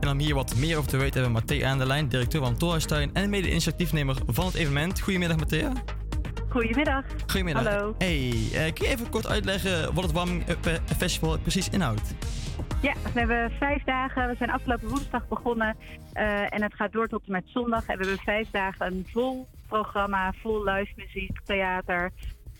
[0.00, 2.40] En om hier wat meer over te weten hebben we Matthea aan de lijn, directeur
[2.40, 5.00] van Tolhuistuin en mede-initiatiefnemer van het evenement.
[5.00, 5.72] Goedemiddag Matthea.
[6.48, 7.04] Goedemiddag.
[7.26, 7.64] Goedemiddag.
[7.64, 7.94] Hallo.
[7.98, 12.14] Hey, eh, kun je even kort uitleggen wat het Warming Up Festival precies inhoudt?
[12.82, 13.81] Ja, we hebben vijf
[14.14, 14.30] dagen.
[14.30, 15.76] We zijn afgelopen woensdag begonnen.
[16.12, 17.86] eh, en het gaat door tot en met zondag.
[17.86, 22.10] En we hebben vijf dagen een vol programma, vol live muziek, theater,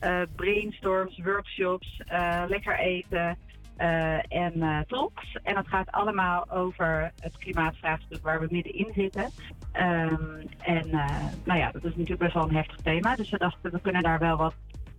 [0.01, 3.39] eh, brainstorms, workshops, eh, lekker eten
[3.77, 5.37] eh, en eh, talks.
[5.43, 9.31] En het gaat allemaal over het klimaatvraagstuk waar we middenin zitten.
[9.73, 10.15] Ehm,
[10.59, 13.17] en eh, nou ja, dat is natuurlijk best wel een heftig thema.
[13.17, 14.55] Dus we dachten, we kunnen daar wel wat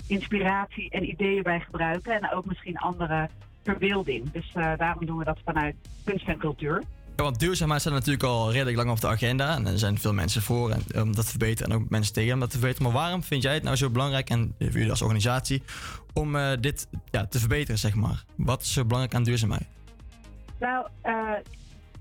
[0.07, 2.13] inspiratie en ideeën bij gebruiken.
[2.21, 3.29] En ook misschien andere
[3.63, 4.31] verbeelding.
[4.31, 6.83] Dus eh, daarom doen we dat vanuit kunst en cultuur.
[7.15, 9.55] Ja, want duurzaamheid staat natuurlijk al redelijk lang op de agenda.
[9.55, 12.33] En er zijn veel mensen voor en, om dat te verbeteren en ook mensen tegen
[12.33, 12.91] om dat te verbeteren.
[12.91, 15.63] Maar waarom vind jij het nou zo belangrijk, en voor jullie als organisatie,
[16.13, 18.23] om eh, dit ja, te verbeteren, zeg maar?
[18.35, 19.67] Wat is zo belangrijk aan duurzaamheid?
[20.59, 21.33] Nou, eh,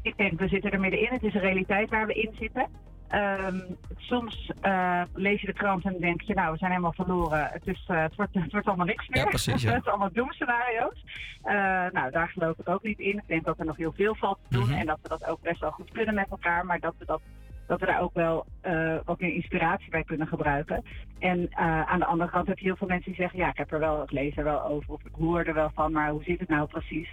[0.02, 1.08] ik denk, we zitten er middenin.
[1.10, 2.66] Het is een realiteit waar we in zitten.
[3.12, 3.60] Ehm,
[3.96, 7.48] soms eh, lees je de krant en denk je, nou, we zijn helemaal verloren.
[7.52, 9.22] Het, is, eh, het, wordt, het wordt allemaal niks meer.
[9.22, 9.70] Ja, precies, ja.
[9.72, 11.04] het is allemaal doemscenario's.
[11.42, 11.54] Eh
[11.92, 13.16] nou, daar geloof ik ook niet in.
[13.16, 14.68] Ik denk dat er nog heel veel valt te doen.
[14.68, 14.78] Mhm.
[14.78, 16.66] En dat we dat ook best wel goed kunnen met elkaar.
[16.66, 17.20] Maar dat we, dat,
[17.66, 18.46] dat we daar ook wel
[19.04, 20.84] wat meer inspiratie bij kunnen gebruiken.
[21.18, 21.56] En
[21.86, 23.38] aan de andere kant heb je heel veel mensen die zeggen...
[23.38, 25.70] ja, ik heb er wel, ik lees er wel over of ik hoor er wel
[25.74, 25.92] van...
[25.92, 27.08] maar hoe zit het nou precies?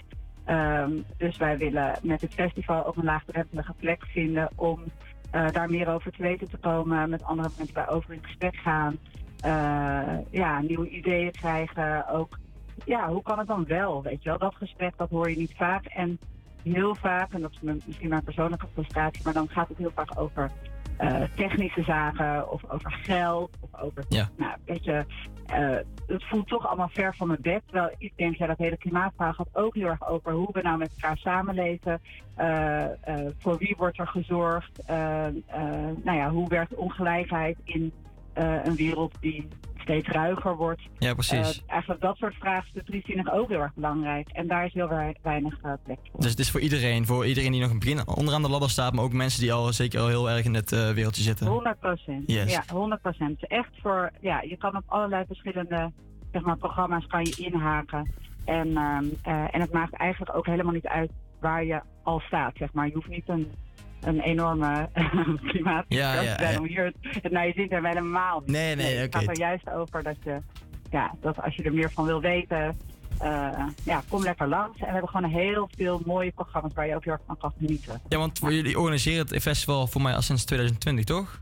[0.45, 4.49] Ehm, dus wij willen met het festival ook een laagdrempelige plek vinden...
[4.55, 4.83] om
[5.31, 8.97] daar meer over te weten te komen, met andere mensen daarover in gesprek gaan.
[9.39, 12.07] eh, ja, nieuwe ideeën krijgen.
[12.07, 12.37] Ook,
[12.85, 14.03] ja, hoe kan het dan wel?
[14.03, 15.85] Weet je wel, dat gesprek dat hoor je niet vaak.
[15.85, 16.19] En
[16.63, 20.19] heel vaak, en dat is misschien mijn persoonlijke frustratie, maar dan gaat het heel vaak
[20.19, 20.51] over
[20.99, 24.05] eh, technische zaken of over geld of over.
[24.09, 24.29] Ja.
[24.37, 25.05] Nou, weet je,
[25.45, 25.77] eh,
[26.07, 27.61] het voelt toch allemaal ver van mijn bed.
[27.65, 30.77] Terwijl ik denk, ja, dat hele klimaatvraag gaat ook heel erg over hoe we nou
[30.77, 32.01] met elkaar samenleven.
[32.35, 32.85] Eh,
[33.37, 34.81] voor wie wordt er gezorgd?
[36.03, 37.91] Nou ja, hoe werkt ongelijkheid in
[38.33, 39.47] een wereld die
[39.89, 40.81] steeds ruiger wordt?
[40.97, 41.57] Ja, precies.
[41.65, 42.35] Eh, eigenlijk dat soort
[42.85, 44.29] die vind ik ook heel erg belangrijk.
[44.29, 46.19] En daar is heel wei- weinig eh, plek voor.
[46.19, 48.93] Dus het is voor iedereen, voor iedereen die nog een begin onderaan de ladder staat,
[48.93, 51.47] maar ook mensen die al zeker al heel erg in het eh, wereldje zitten.
[51.47, 52.23] 100 procent.
[52.31, 52.51] Yes.
[52.51, 53.47] Ja, 100 procent.
[53.47, 55.91] Echt voor, ja, je kan op allerlei verschillende
[56.31, 58.11] zeg maar, programma's kan je inhaken.
[58.45, 62.53] En, ehm, eh, en het maakt eigenlijk ook helemaal niet uit waar je al staat,
[62.57, 62.87] zeg maar.
[62.87, 63.51] Je hoeft niet een,
[64.01, 64.89] een enorme
[65.49, 67.91] klimaat Ja, ja, om hier het, het naar je zin te hebben.
[67.91, 68.49] Helemaal niet.
[68.49, 69.17] Nee, nee, Het oké.
[69.25, 70.37] gaat er juist over dat je,
[70.91, 72.77] ja, dat als je er meer van wil weten,
[73.19, 74.79] eh, ja, kom lekker langs.
[74.79, 77.53] En we hebben gewoon heel veel mooie programma's waar je ook heel erg van kan
[77.57, 78.01] genieten.
[78.09, 81.41] Ja, want jullie organiseren het festival voor mij al sinds 2020, toch?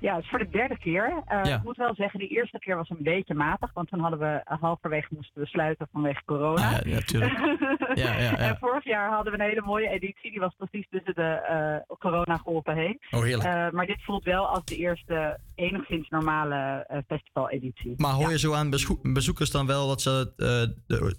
[0.00, 1.22] Ja, het is voor de derde keer.
[1.26, 1.56] Eh, Ja.
[1.56, 3.70] Ik moet wel zeggen, die eerste keer was een beetje matig.
[3.72, 6.66] Want toen hadden we eh, halverwege moesten we sluiten vanwege corona.
[6.70, 7.38] Ah, ja, ja, tuurlijk.
[7.94, 8.36] Ja, ja, ja.
[8.36, 10.30] En vorig jaar hadden we een hele mooie editie.
[10.30, 11.22] Die was precies tussen de
[11.88, 13.00] eh corona-golven heen.
[13.10, 13.72] Oh, heerlijk.
[13.72, 17.94] Maar dit voelt wel als de eerste enigszins normale festivaleditie.
[17.96, 21.16] Maar hoor je zo aan bezoek- bezoekers dan wel dat ze de,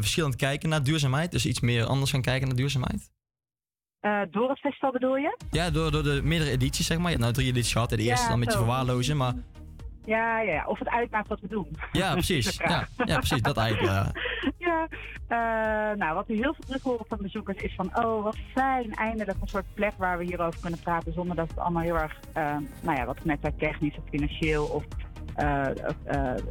[0.00, 1.30] verschillend kijken naar duurzaamheid?
[1.30, 3.10] Dus iets meer anders gaan kijken naar duurzaamheid?
[4.02, 5.36] Eh, door het festival bedoel je?
[5.50, 7.06] Ja, door, door de meerdere edities, zeg maar.
[7.06, 7.90] Je hebt nou drie edities gehad.
[7.90, 9.34] en De Ja, eerste dan een beetje verwaarlozen, maar...
[10.04, 10.66] Ja, ja, ja.
[10.66, 11.76] Of het uitmaakt wat we doen.
[11.92, 12.56] Ja, precies.
[12.56, 13.42] Ja, ja, precies.
[13.42, 14.12] Dat eigenlijk, ja.
[14.58, 14.88] Ja,
[15.28, 18.94] eh, nou wat we heel veel terug horen van bezoekers is van, oh wat fijn,
[18.94, 22.20] eindelijk een soort plek waar we hierover kunnen praten zonder dat het allemaal heel erg,
[22.32, 24.84] eh, nou ja, wat ik net zei, technisch of financieel of
[25.34, 25.66] eh,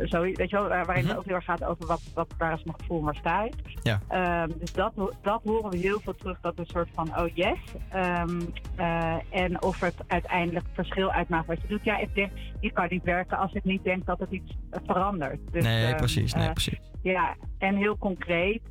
[0.05, 2.53] zo, weet je wel, waar- waarin het ook heel erg gaat over wat, wat, waar
[2.53, 3.53] is mijn gevoel en waar sta ik.
[3.83, 3.99] Ja.
[4.07, 7.59] Ehm, dus dat, dat horen we heel veel terug, dat een soort van, oh yes.
[7.89, 8.41] Ehm,
[8.75, 11.83] eh, en of het uiteindelijk verschil uitmaakt wat je doet.
[11.83, 15.39] Ja, ik denk, je kan niet werken als ik niet denk dat het iets verandert.
[15.51, 16.79] Dus, Nee, ehm, precies, nee, precies.
[17.01, 18.61] Ja, en heel concreet,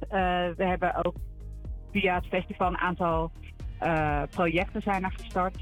[0.56, 1.14] we hebben ook
[1.92, 3.30] via het festival een aantal
[3.80, 5.56] eh, projecten zijn er gestart.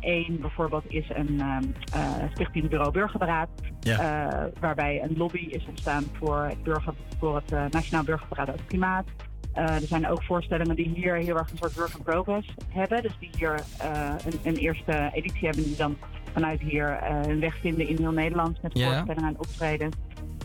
[0.00, 3.48] Eén bijvoorbeeld is een eh, stichting Bureau Burgerberaad,
[3.80, 3.98] Ja.
[3.98, 8.64] eh, waarbij een lobby is ontstaan voor het, burger, voor het eh, Nationaal Burgerberaad over
[8.66, 9.04] Klimaat.
[9.52, 13.02] Eh, er zijn ook voorstellingen die hier heel erg een soort work in progress hebben.
[13.02, 15.96] Dus die hier eh, een, een eerste editie hebben die dan
[16.32, 19.90] vanuit hier eh, hun weg vinden in heel Nederland met voorstellingen en optreden.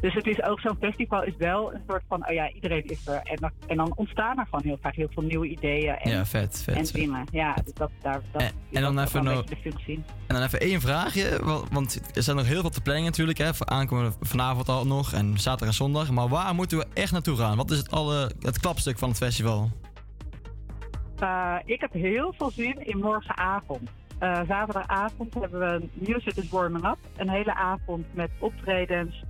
[0.01, 3.07] Dus het is ook zo'n festival is wel een soort van, oh ja, iedereen is
[3.07, 3.21] er.
[3.23, 6.25] En dan, en dan ontstaan er gewoon heel vaak heel veel nieuwe ideeën en, Ja,
[6.25, 7.25] vet, vet, en dingen.
[7.31, 10.03] Ja, dus dat, daar, dat En- dan even een nog- beetje de functie.
[10.27, 13.37] En dan even één vraagje, wa- want er zijn nog heel veel te planning natuurlijk,
[13.37, 16.11] hè, voor aankomende vanavond al nog en zaterdag en zondag.
[16.11, 17.57] Maar waar moeten we echt naartoe gaan?
[17.57, 19.69] Wat is het, alle, het klapstuk van het festival?
[21.19, 23.89] Eh, ik heb heel veel zin in morgenavond.
[24.19, 26.97] Eh, zaterdagavond hebben we Music is Warming Up.
[27.15, 29.23] Een hele avond met optredens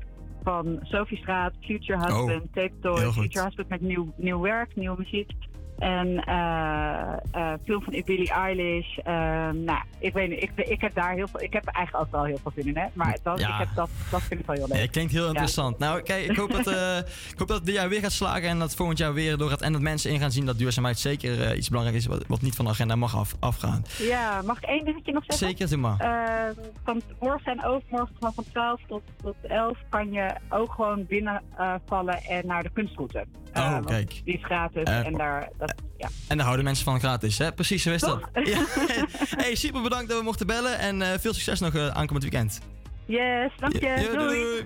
[0.43, 3.11] van Sophie Straat, Future Husband, Oh, Tape Toy.
[3.11, 5.31] Future Husband met nieuw, nieuw werk, nieuwe muziek.
[5.79, 8.97] En eh, eh, film van Billie Eilish.
[8.97, 9.13] Eh,
[9.53, 12.23] nou, ik weet niet, ik, ik heb daar heel veel, ik heb eigenlijk ook wel
[12.23, 12.85] heel veel zin in, hè.
[12.93, 13.47] Maar dat, Ja.
[13.53, 14.77] ik heb dat, dat vind ik wel heel leuk.
[14.77, 15.27] Nee, klinkt heel Ja.
[15.27, 15.77] interessant.
[15.79, 16.97] Nou, kijk, ik hoop, dat, eh,
[17.31, 19.61] ik hoop dat het dit jaar weer gaat slagen en dat volgend jaar weer doorgaat.
[19.61, 22.55] En dat mensen in gaan zien dat duurzaamheid zeker iets belangrijks is wat, wat niet
[22.55, 23.85] van de agenda mag af, afgaan.
[23.97, 25.47] Ja, mag ik één dingetje nog zeggen?
[25.47, 25.99] Zeker, doe maar.
[25.99, 32.23] Eh, van morgen en overmorgen van 12 tot, tot 11 kan je ook gewoon binnenvallen
[32.23, 33.25] en naar de kunstroute.
[33.57, 34.21] Oh, kijk.
[34.23, 36.09] Die is gratis Eh, en daar, dat, ja.
[36.27, 37.51] En daar houden mensen van gratis, hè?
[37.51, 38.29] Precies, zo is dat.
[38.33, 38.63] Ja.
[39.41, 42.59] hey, super bedankt dat we mochten bellen en eh, veel succes nog eh, aankomend weekend.
[43.05, 43.85] Yes, dank je.
[43.87, 44.65] Ja, doei, doei.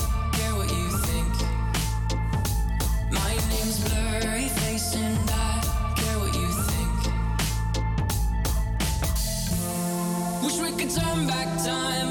[10.95, 12.10] turn back time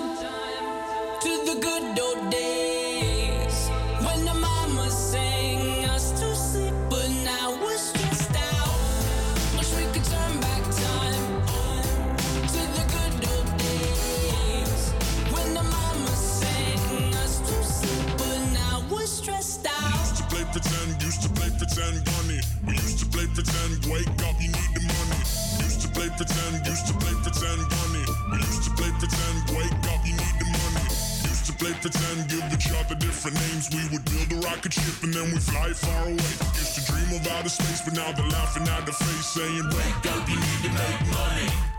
[23.41, 25.21] pretend, wake up, you need the money.
[25.65, 28.05] Used to play pretend, used to play pretend, bunny.
[28.29, 30.85] We used to play pretend, wake up, you need the money.
[31.25, 33.65] Used to play pretend, give each other different names.
[33.73, 36.33] We would build a rocket ship and then we fly far away.
[36.53, 40.05] Used to dream of outer space, but now they're laughing at the face, saying, wake
[40.13, 41.70] up, you need to make money.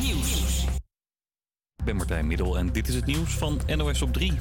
[0.00, 0.64] Nieuws.
[1.76, 4.32] Ik ben Martijn Middel en dit is het nieuws van NOS op 3.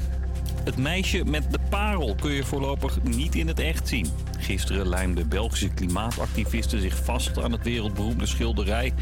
[0.63, 4.07] Het meisje met de parel kun je voorlopig niet in het echt zien.
[4.39, 8.93] Gisteren lijmden Belgische klimaatactivisten zich vast aan het wereldberoemde schilderij.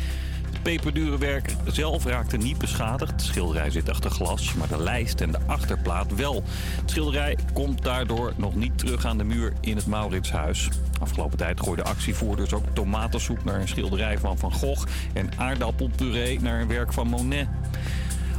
[0.52, 3.12] Het peperdure werk zelf raakte niet beschadigd.
[3.12, 6.44] Het schilderij zit achter glas, maar de lijst en de achterplaat wel.
[6.82, 10.70] Het schilderij komt daardoor nog niet terug aan de muur in het Mauritshuis.
[11.02, 14.88] Afgelopen tijd gooiden actievoerders ook tomatensoep naar een schilderij van Van Gogh...
[15.14, 17.48] en aardappelpuree naar een werk van Monet.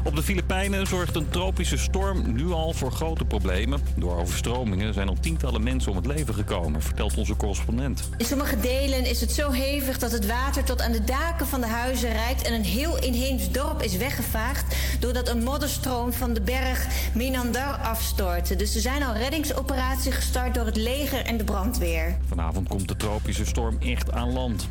[0.05, 3.81] Op de Filipijnen zorgt een tropische storm nu al voor grote problemen.
[3.97, 8.09] Door overstromingen zijn al tientallen mensen om het leven gekomen, vertelt onze correspondent.
[8.17, 11.61] In sommige delen is het zo hevig dat het water tot aan de daken van
[11.61, 16.41] de huizen reikt en een heel inheems dorp is weggevaagd doordat een modderstroom van de
[16.41, 18.57] berg Minandar afstortte.
[18.57, 22.19] Dus er zijn al reddingsoperaties gestart door het leger en de brandweer.
[22.29, 24.69] Vanavond komt de tropische storm echt aan land.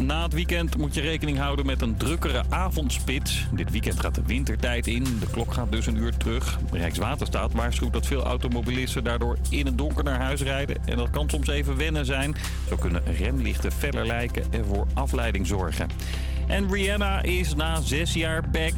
[0.00, 3.46] Na het weekend moet je rekening houden met een drukkere avondspits.
[3.52, 5.04] Dit weekend gaat de wintertijd in.
[5.04, 6.58] De klok gaat dus een uur terug.
[6.72, 10.76] Rijkswaterstaat waarschuwt dat veel automobilisten daardoor in het donker naar huis rijden.
[10.84, 12.36] En dat kan soms even wennen zijn.
[12.68, 15.88] Zo kunnen remlichten feller lijken en voor afleiding zorgen.
[16.46, 18.74] En Rihanna is na zes jaar back.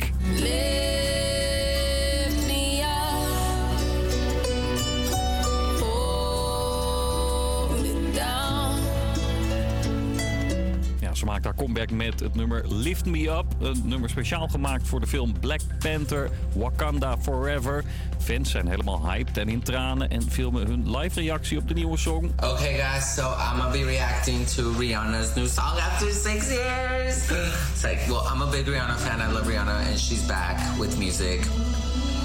[11.20, 13.44] Ze maakt haar comeback met het nummer Lift Me Up.
[13.60, 17.84] Een nummer speciaal gemaakt voor de film Black Panther Wakanda Forever.
[18.18, 21.96] Fans zijn helemaal hyped en in tranen en filmen hun live reactie op de nieuwe
[21.96, 22.32] song.
[22.44, 27.30] Okay, guys, so I'm gonna be reacting to Rihanna's new song after six years.
[27.72, 29.20] It's like, well, I'm a big Rihanna fan.
[29.20, 31.40] I love Rihanna, and she's back with music.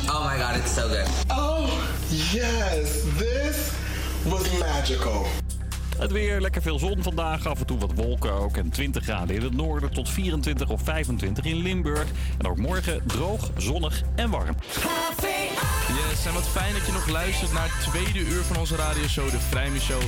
[0.07, 1.07] Oh my god, it's so good.
[1.29, 1.67] Oh,
[2.33, 3.73] yes, this
[4.25, 5.27] was magical.
[5.97, 8.57] Het weer, lekker veel zon vandaag, af en toe wat wolken ook.
[8.57, 12.07] En 20 graden in het noorden tot 24 of 25 in Limburg.
[12.37, 14.55] En ook morgen droog, zonnig en warm.
[15.87, 19.29] Yes, en wat fijn dat je nog luistert naar het tweede uur van onze radioshow,
[19.29, 20.01] de Vrijme Show.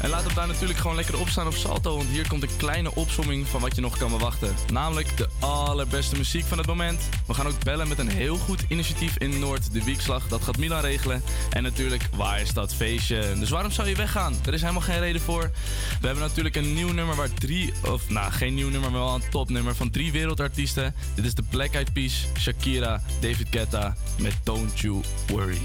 [0.00, 2.56] En laat hem daar natuurlijk gewoon lekker op staan op Salto, want hier komt een
[2.56, 4.54] kleine opsomming van wat je nog kan bewachten.
[4.72, 7.08] Namelijk de allerbeste muziek van het moment.
[7.26, 10.28] We gaan ook bellen met een heel goed initiatief in Noord, de Wiekslag.
[10.28, 11.22] Dat gaat Milan regelen.
[11.50, 13.32] En natuurlijk, waar is dat feestje?
[13.38, 14.34] Dus waarom zou je weggaan?
[14.46, 15.50] Er is helemaal geen reden voor.
[16.00, 19.14] We hebben natuurlijk een nieuw nummer waar drie, of nou geen nieuw nummer, maar wel
[19.14, 20.94] een topnummer van drie wereldartiesten.
[21.14, 25.58] Dit is de Black Eyed Peas, Shakira, David Guetta met Don't You Worry.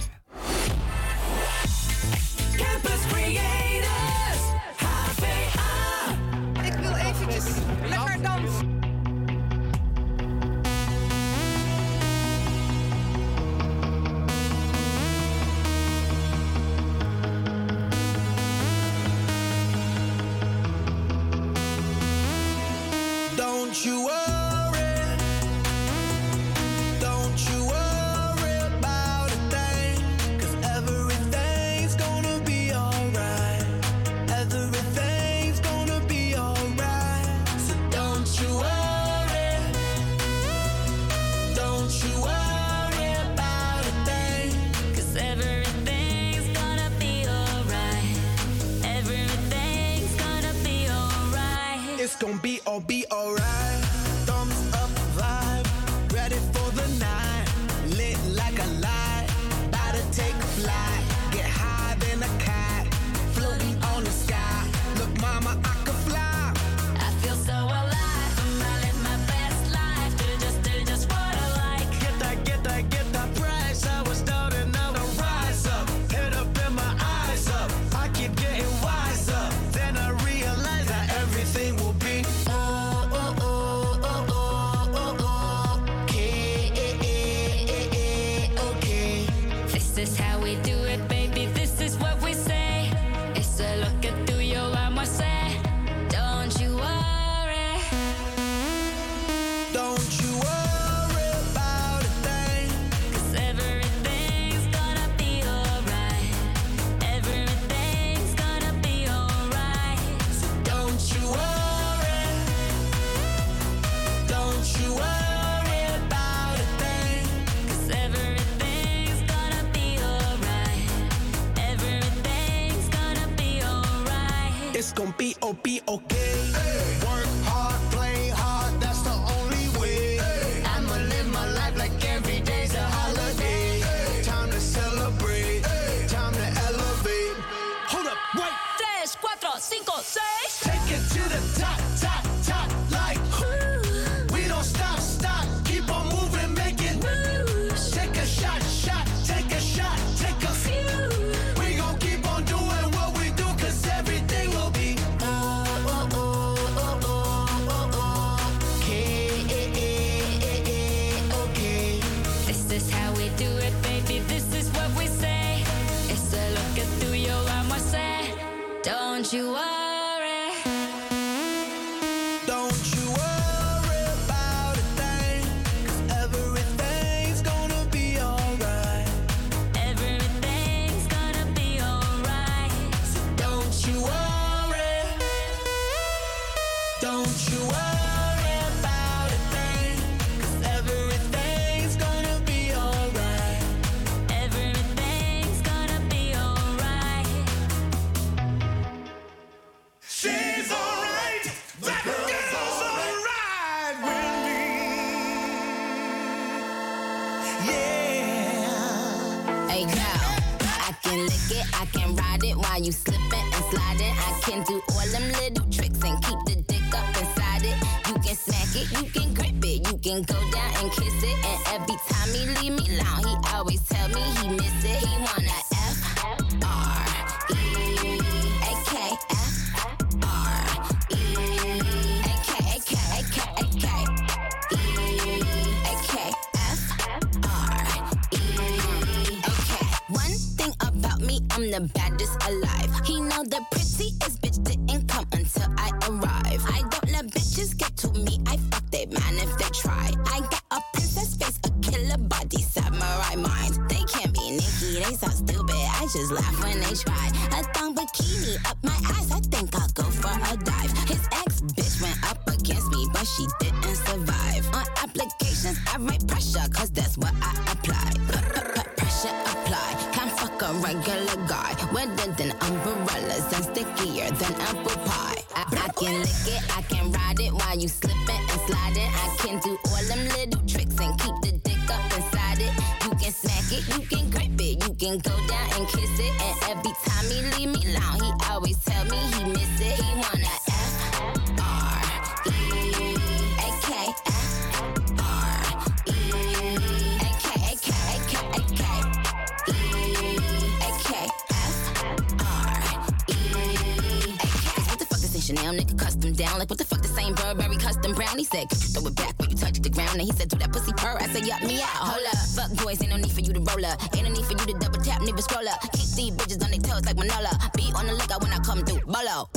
[305.71, 306.59] Chanel nigga custom down?
[306.59, 308.37] Like what the fuck the same Burberry custom brown?
[308.37, 310.49] He said, "Could you throw it back when you touch the ground?" And he said,
[310.49, 313.17] "Do that pussy purr." I said, "Yup me out." Hold up, fuck boys, ain't no
[313.17, 314.01] need for you to roll up.
[314.15, 315.81] Ain't no need for you to double tap, neither scroll up.
[315.93, 317.53] Keep these bitches on their toes like Manola.
[317.75, 319.05] Be on the lookout when I come through.
[319.05, 319.49] Bolo.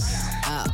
[0.47, 0.67] Oh,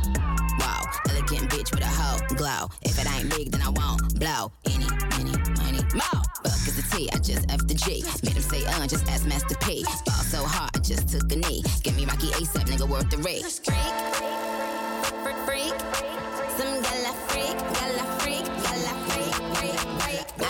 [0.59, 2.69] wow, elegant bitch with a hoe glow.
[2.83, 4.51] If it ain't big, then I won't blow.
[4.65, 4.87] Any,
[5.19, 6.21] any, money, more.
[6.43, 8.03] Fuck is the T, I just F the G.
[8.23, 9.83] Made him say, uh, just ask Master P.
[10.05, 11.63] Ball so hard, I just took a knee.
[11.83, 13.43] Give me Rocky ASAP, nigga, worth the rate.
[13.43, 14.90] Freak,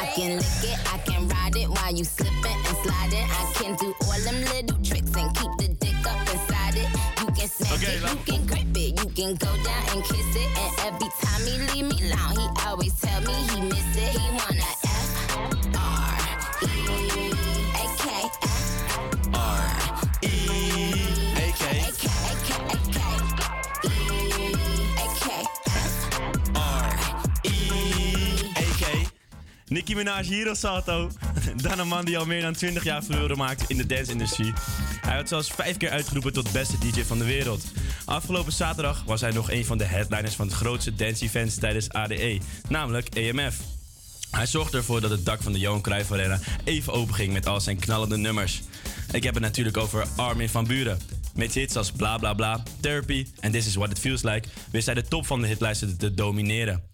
[0.02, 3.28] I can lick it, I can ride it while you slipping and sliding.
[3.30, 6.90] I can do all them little tricks and keep the dick up inside it.
[7.22, 10.21] You can smack Okay, it, you can grip it, you can go down and kiss
[29.72, 31.12] Nicki Minaj hier op Salto.
[31.64, 34.54] Dan een man die al meer dan 20 jaar verloren maakt in de dance-industrie.
[35.02, 37.64] Hij werd zelfs vijf keer uitgeroepen tot beste DJ van de wereld.
[38.06, 42.40] Afgelopen zaterdag was hij nog een van de headliners van het grootste dance-events tijdens ADE,
[42.70, 43.56] namelijk EMF.
[44.32, 47.48] Hij zorgde ervoor dat het dak van de Johan Cruijff Arena even open ging met
[47.48, 48.62] al zijn knallende nummers.
[49.12, 51.00] Ik heb het natuurlijk over Armin van Buren.
[51.36, 54.86] Met hits als Bla Bla Bla, Therapy en This Is What It Feels Like wist
[54.86, 56.91] hij de top van de hitlijsten te domineren.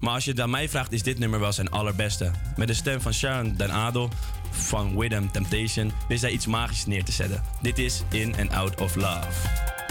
[0.00, 2.30] Maar als je het aan mij vraagt, is dit nummer wel zijn allerbeste.
[2.56, 4.10] Met de stem van Sharon Den Adel
[4.50, 7.42] van Rhythm Temptation wist hij iets magisch neer te zetten.
[7.62, 9.87] Dit is In and Out of Love.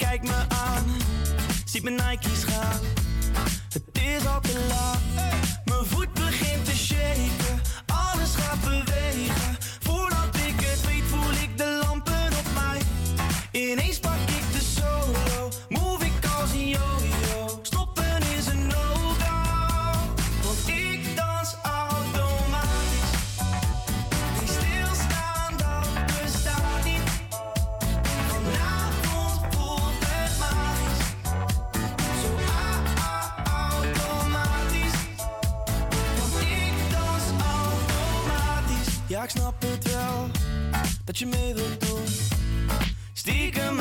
[0.00, 0.84] Kijkt me aan,
[1.64, 2.19] ziet mijn Nike's
[39.30, 40.30] ik snap het wel,
[41.04, 42.04] dat je mee wilt doen.
[43.12, 43.78] Stiekem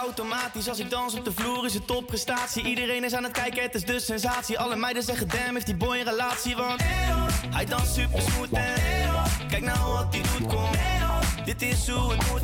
[0.00, 0.68] automatisch.
[0.68, 2.64] Als ik dans op de vloer is het topprestatie.
[2.64, 4.58] Iedereen is aan het kijken, het is de sensatie.
[4.58, 6.56] Alle meiden zeggen damn, heeft die boy een relatie?
[6.56, 6.82] Want
[7.50, 8.50] hij danst super smooth
[9.48, 10.70] Kijk nou wat hij doet, kom.
[11.44, 12.40] Dit is hoe het moet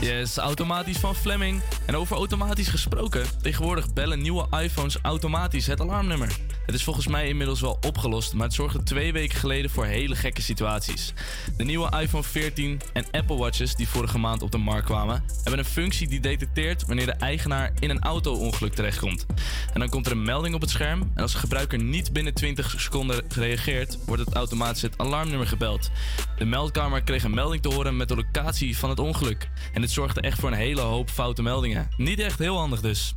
[0.00, 1.60] Yes, automatisch van Fleming.
[1.86, 6.36] En over automatisch gesproken, tegenwoordig bellen nieuwe iPhones automatisch het alarmnummer.
[6.70, 10.16] Het is volgens mij inmiddels wel opgelost, maar het zorgde twee weken geleden voor hele
[10.16, 11.12] gekke situaties.
[11.56, 15.58] De nieuwe iPhone 14 en Apple Watches die vorige maand op de markt kwamen, hebben
[15.58, 19.26] een functie die detecteert wanneer de eigenaar in een auto-ongeluk terechtkomt.
[19.72, 22.34] En dan komt er een melding op het scherm en als de gebruiker niet binnen
[22.34, 25.90] 20 seconden reageert, wordt het automatisch het alarmnummer gebeld.
[26.38, 29.50] De meldkamer kreeg een melding te horen met de locatie van het ongeluk.
[29.72, 31.88] En dit zorgde echt voor een hele hoop foute meldingen.
[31.96, 33.14] Niet echt heel handig dus.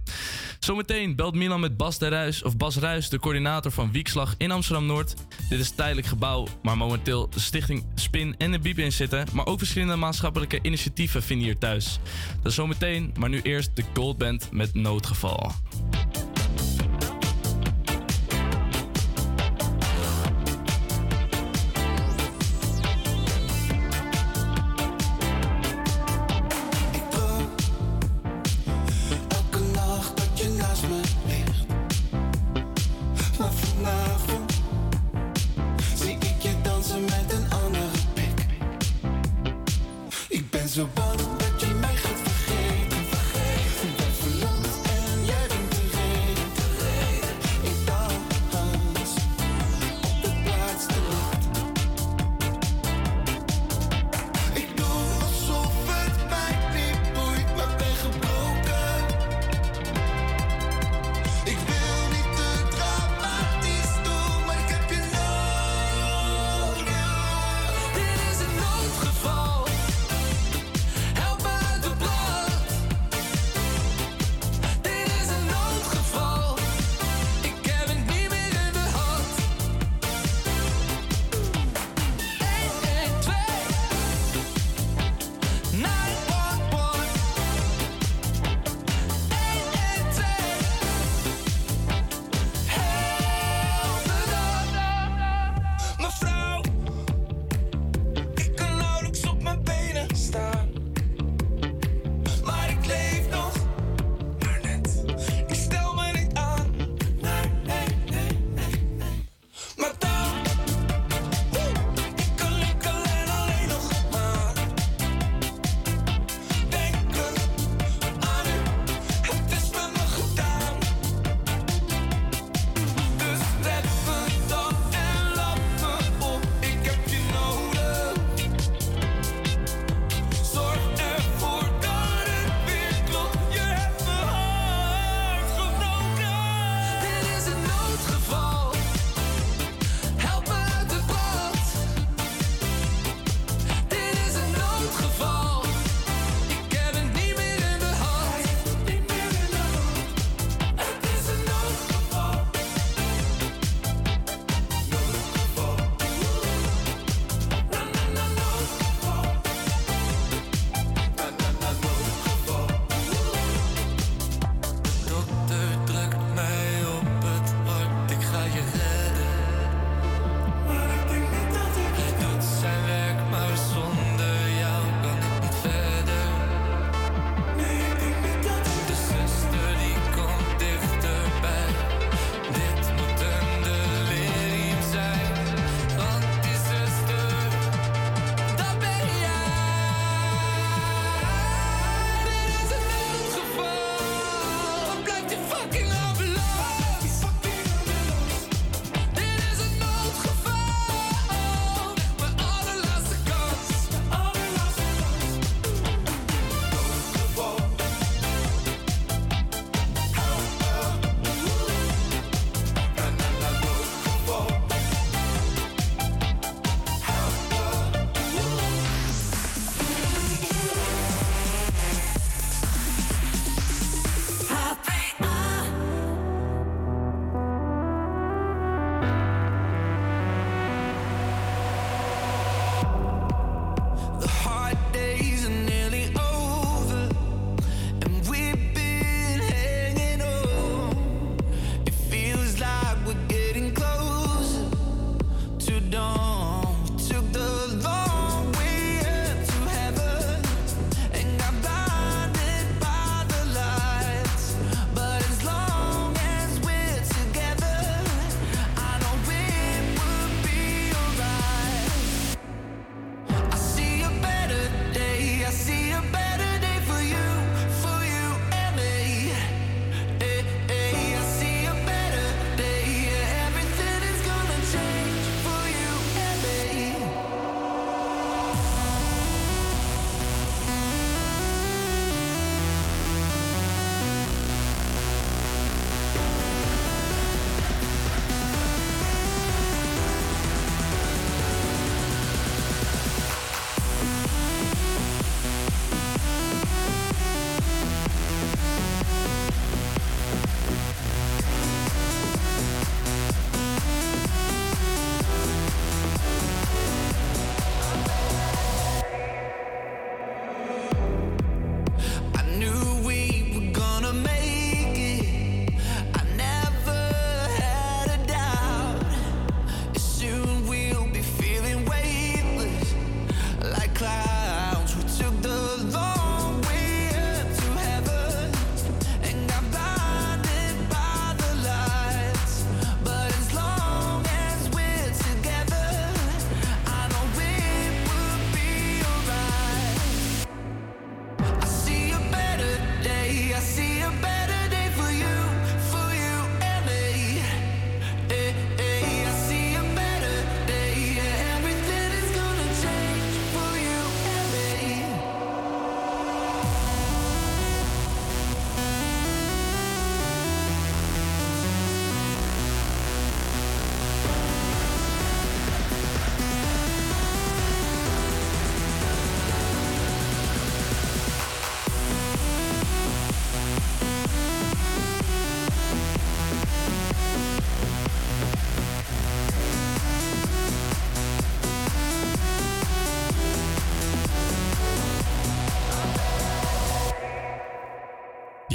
[0.59, 4.51] Zometeen belt Milan met Bas de Ruis, of Bas Ruis, de coördinator van Wiekslag in
[4.51, 5.15] Amsterdam-Noord.
[5.49, 9.25] Dit is tijdelijk gebouw, maar momenteel de stichting Spin en de Biep in zitten.
[9.33, 11.99] Maar ook verschillende maatschappelijke initiatieven vinden hier thuis.
[12.41, 15.51] Dat zometeen, maar nu eerst de Goldband met Noodgeval.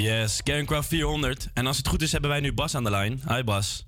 [0.09, 1.51] Yes, Kerncraft 400.
[1.55, 3.21] En als het goed is, hebben wij nu Bas aan de lijn.
[3.29, 3.87] Hi Bas.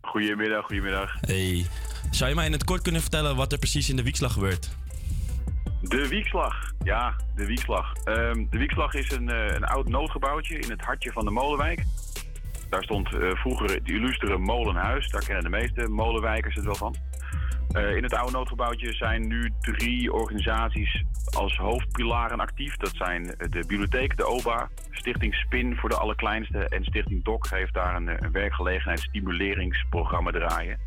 [0.00, 1.16] Goedemiddag, goedemiddag.
[1.20, 1.66] Hey.
[2.10, 4.76] Zou je mij in het kort kunnen vertellen wat er precies in de wiekslag gebeurt?
[5.80, 6.72] De Wiekslag.
[6.84, 7.92] Ja, de Wiekslag.
[8.04, 11.84] Ehm, de Wiekslag is een, eh, een oud noodgebouwtje in het hartje van de Molenwijk.
[12.68, 15.10] Daar stond eh, vroeger het illustere molenhuis.
[15.10, 16.94] Daar kennen de meeste molenwijkers het wel van.
[17.72, 21.04] Eh, in het oude noodgebouwtje zijn nu drie organisaties
[21.36, 22.76] als hoofdpilaren actief.
[22.76, 27.74] Dat zijn de bibliotheek, de OBA, Stichting Spin voor de allerkleinste en Stichting DOC heeft
[27.74, 30.78] daar een, werkgelegenheidsstimuleringsprogramma draaien.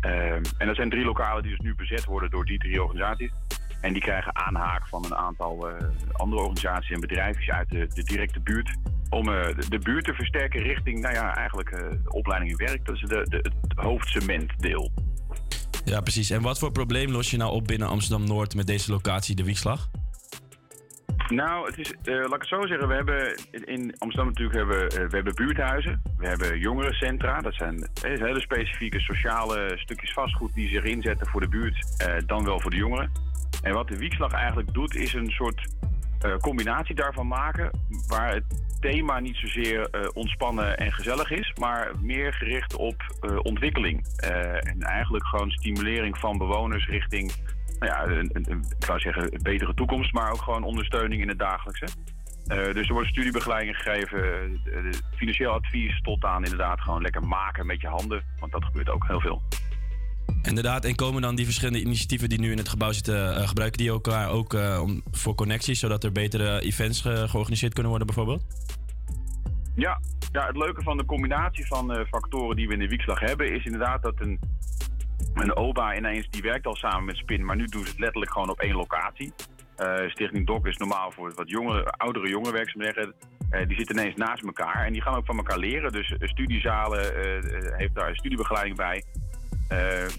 [0.00, 3.32] Ehm, en dat zijn drie lokalen die dus nu bezet worden door die drie organisaties.
[3.80, 8.02] En die krijgen aanhaak van een aantal eh, andere organisaties en bedrijfjes uit de, de
[8.02, 8.76] directe buurt.
[9.10, 12.84] Om eh, de, buurt te versterken richting, nou ja, eigenlijk opleiding in werk.
[12.84, 14.90] Dat is de, de, het hoofdcementdeel.
[15.84, 16.30] Ja, precies.
[16.30, 19.90] En wat voor probleem los je nou op binnen Amsterdam-Noord met deze locatie, de wiekslag?
[21.28, 22.88] Nou, het is, eh, laat ik het zo zeggen.
[22.88, 26.02] We hebben in Amsterdam natuurlijk hebben, eh, we hebben buurthuizen.
[26.18, 27.40] We hebben jongerencentra.
[27.40, 31.92] Dat zijn eh, hele specifieke sociale stukjes vastgoed die zich inzetten voor de buurt.
[32.26, 33.12] dan wel voor de jongeren.
[33.62, 35.68] En wat de wiekslag eigenlijk doet, is een soort
[36.40, 37.70] combinatie daarvan maken.
[38.06, 43.36] Waar het thema niet zozeer eh, ontspannen en gezellig is, maar meer gericht op eh,
[43.42, 44.06] ontwikkeling.
[44.16, 47.32] Eh, en eigenlijk gewoon stimulering van bewoners richting
[47.78, 51.38] nou ja, een, een, ik zou zeggen, betere toekomst, maar ook gewoon ondersteuning in het
[51.38, 51.86] dagelijkse.
[52.72, 54.22] Dus er wordt studiebegeleiding gegeven,
[55.16, 59.06] financieel advies tot aan inderdaad gewoon lekker maken met je handen, want dat gebeurt ook
[59.06, 59.42] heel veel.
[60.42, 63.88] Inderdaad, en komen dan die verschillende initiatieven die nu in het gebouw zitten, gebruiken die
[63.90, 68.42] elkaar ook om, voor connecties, zodat er betere events ge- georganiseerd kunnen worden bijvoorbeeld?
[69.74, 70.00] Ja,
[70.32, 73.52] ja, het leuke van de combinatie van eh, factoren die we in de wiekslag hebben,
[73.52, 74.38] is inderdaad dat een,
[75.34, 78.32] een OBA ineens, die werkt al samen met Spin, maar nu doen ze het letterlijk
[78.32, 79.32] gewoon op één locatie.
[79.76, 83.14] Eh, Stichting DOC is normaal voor wat jongere, oudere jongerenwerkzaamheden.
[83.50, 85.92] Eh, die zitten ineens naast elkaar en die gaan ook van elkaar leren.
[85.92, 87.00] Dus studiezalen
[87.76, 89.04] heeft daar studiebegeleiding bij.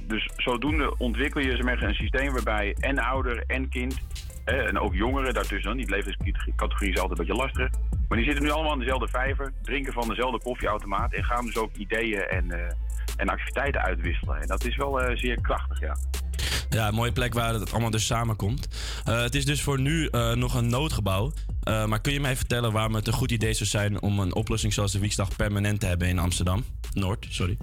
[0.07, 4.01] Dus zodoende ontwikkel je zeg een systeem waarbij en ouder en kind
[4.45, 7.69] en ook jongeren daartussen, die leeftijdscategorie is altijd een beetje lastig.
[8.07, 11.57] Maar die zitten nu allemaal aan dezelfde vijver, drinken van dezelfde koffieautomaat en gaan dus
[11.57, 12.71] ook ideeën en, eh,
[13.17, 14.41] en activiteiten uitwisselen.
[14.41, 15.95] En dat is wel eh, zeer krachtig, ja.
[16.69, 18.67] Ja, mooie plek waar het allemaal dus samenkomt.
[19.05, 21.31] Eh, het is dus voor nu nog een noodgebouw.
[21.63, 24.73] Maar kun je mij vertellen waarom het een goed idee zou zijn om een oplossing
[24.73, 26.63] zoals de Wiekslag permanent te hebben in Amsterdam?
[26.93, 27.57] Noord, sorry.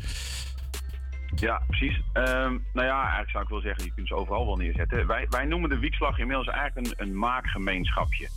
[1.35, 2.01] Ja, precies.
[2.13, 5.07] Ehm, nou ja, eigenlijk zou ik wel zeggen, je kunt ze overal wel neerzetten.
[5.07, 8.29] Wij, wij noemen de wiekslag inmiddels eigenlijk een, een maakgemeenschapje.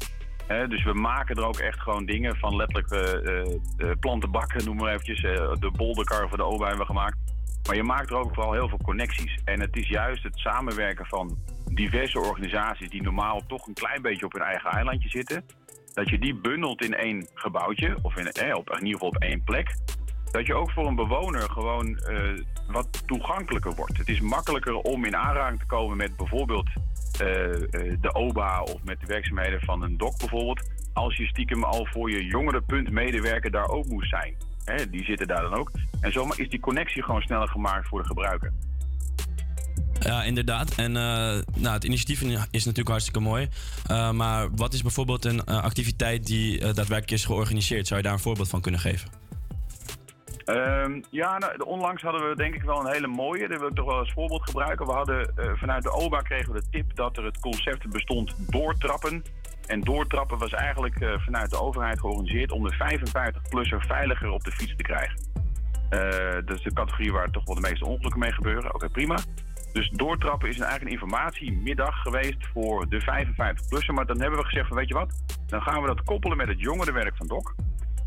[0.48, 4.76] Dus we maken er ook echt gewoon dingen van letterlijk eh, eh, eh, plantenbakken, noem
[4.76, 5.22] maar eventjes.
[5.60, 7.18] de bolderkar van de OBA hebben we gemaakt.
[7.68, 9.40] Maar je maakt er ook vooral heel veel connecties.
[9.44, 11.38] En het is juist het samenwerken van
[11.72, 15.46] diverse organisaties die normaal toch een klein beetje op hun eigen eilandje zitten.
[15.94, 19.18] Dat je die bundelt in één gebouwtje, of in, eh, op, in ieder geval op
[19.18, 19.76] één plek
[20.36, 22.18] dat je ook voor een bewoner gewoon eh,
[22.68, 23.98] wat toegankelijker wordt.
[23.98, 26.70] Het is makkelijker om in aanraking te komen met bijvoorbeeld
[27.20, 30.70] eh, eh, de OBA of met de werkzaamheden van een DOC bijvoorbeeld.
[30.94, 34.36] Als je stiekem al voor je jongerenpunt medewerker daar ook moest zijn.
[34.64, 35.72] Hè, die zitten daar dan ook.
[36.02, 38.54] En zo is die connectie gewoon sneller gemaakt voor de gebruiker.
[40.00, 40.76] Ja, inderdaad.
[40.76, 41.44] En nou,
[41.74, 42.22] het initiatief
[42.52, 43.48] is natuurlijk hartstikke mooi.
[44.14, 47.88] Maar wat is bijvoorbeeld een activiteit die daadwerkelijk is georganiseerd?
[47.88, 49.25] Zou je daar een voorbeeld van kunnen geven?
[50.46, 53.48] Ehm, ja, nou, onlangs hadden we denk ik wel een hele mooie.
[53.48, 54.86] Dat wil ik toch wel als voorbeeld gebruiken.
[54.86, 58.36] We hadden eh, vanuit de OBA kregen we de tip dat er het concept bestond
[58.52, 59.24] doortrappen.
[59.68, 64.52] En doortrappen was eigenlijk eh, vanuit de overheid georganiseerd om de 55-plusser veiliger op de
[64.52, 65.16] fiets te krijgen.
[65.90, 68.74] Eh, dat is de categorie waar toch wel de meeste ongelukken mee gebeuren.
[68.74, 69.18] Oké, prima.
[69.74, 73.94] Dus doortrappen is een, informatiemiddag geweest voor de 55-plusser.
[73.94, 76.48] Maar dan hebben we gezegd van weet je wat, dan gaan we dat koppelen met
[76.48, 77.56] het jongerenwerk van DOC.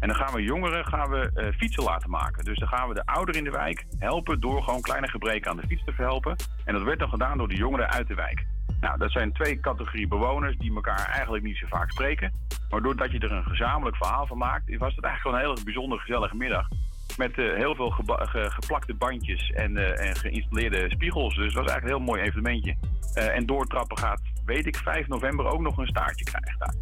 [0.01, 2.45] En dan gaan we jongeren gaan we, eh, fietsen laten maken.
[2.45, 5.57] Dus dan gaan we de ouderen in de wijk helpen door gewoon kleine gebreken aan
[5.57, 6.37] de fiets te verhelpen.
[6.65, 8.47] En dat werd dan gedaan door de jongeren uit de wijk.
[8.81, 12.33] Nou, dat zijn twee categorieën bewoners die elkaar eigenlijk niet zo vaak spreken.
[12.71, 15.65] Maar doordat je er een gezamenlijk verhaal van maakt, was het eigenlijk gewoon een hele
[15.65, 16.69] bijzonder gezellige middag.
[17.17, 17.91] Met eh, heel veel
[18.31, 21.35] geplakte bandjes en, eh, en geïnstalleerde spiegels.
[21.35, 22.77] Dus het was eigenlijk een heel mooi evenementje.
[23.15, 26.75] En doortrappen gaat, weet ik, 5 november ook nog een staartje krijgen daar.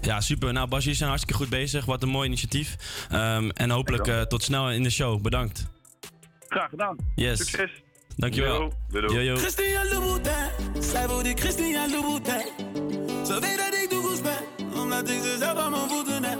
[0.00, 0.52] Ja, super.
[0.52, 1.84] Nou, Bas, jullie zijn hartstikke goed bezig.
[1.84, 2.76] Wat een mooi initiatief.
[3.10, 5.22] Ehm, en hopelijk eh, tot snel in de show.
[5.22, 5.66] Bedankt.
[6.48, 6.96] Graag gedaan.
[7.14, 7.38] Yes.
[7.38, 7.70] Succes.
[8.16, 8.60] Dankjewel.
[8.60, 9.18] Yo, doei, doei.
[9.18, 9.36] Yo, yo.
[9.36, 12.44] Christian Louboutin, zij wil die Christian Louboutin.
[13.26, 16.38] Ze weet dat ik de goes ben, omdat ik ze zelf aan mijn voeten heb.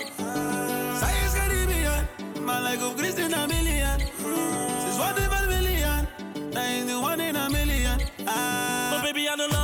[0.99, 2.07] Zij is Caribbean,
[2.45, 3.99] maar lijkt op Christian Amelian.
[3.99, 6.07] Ze is wat in een million,
[6.53, 8.01] hij is de one in a million.
[8.25, 8.91] Ah.
[8.91, 9.60] But baby, I don't love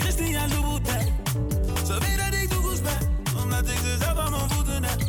[0.00, 1.14] Christian Louboutin.
[1.86, 2.98] Ze weet dat ik toekomst ben.
[3.42, 5.00] Omdat ik ze zelf aan mijn voeten heb.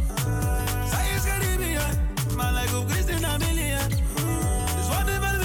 [0.91, 1.91] Zij is Caribbean.
[2.35, 3.89] Maar lijkt op Christina Milian.
[3.89, 5.39] Dus wat is wel?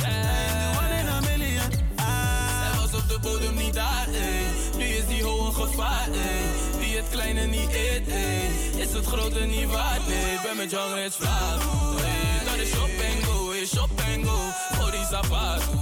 [0.00, 0.20] Zij
[0.58, 1.70] is one in a million.
[1.96, 4.44] Zij was op de bodem niet daar, ey.
[4.76, 6.42] Nu is die hoge gevaar, ey.
[6.78, 8.50] Wie het kleine niet eet, ey.
[8.76, 10.40] Is het grote niet waard, nee.
[10.42, 11.58] Ben met jou vlaag,
[12.04, 12.44] ey.
[12.44, 13.66] Dat is shop and go, ey.
[13.66, 14.38] Shop and go.
[14.72, 15.81] Voor die zapato,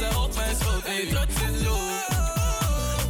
[0.00, 0.08] ey.
[0.08, 1.06] Zit zij op mijn schoot, ey.
[1.06, 1.88] Trots is low.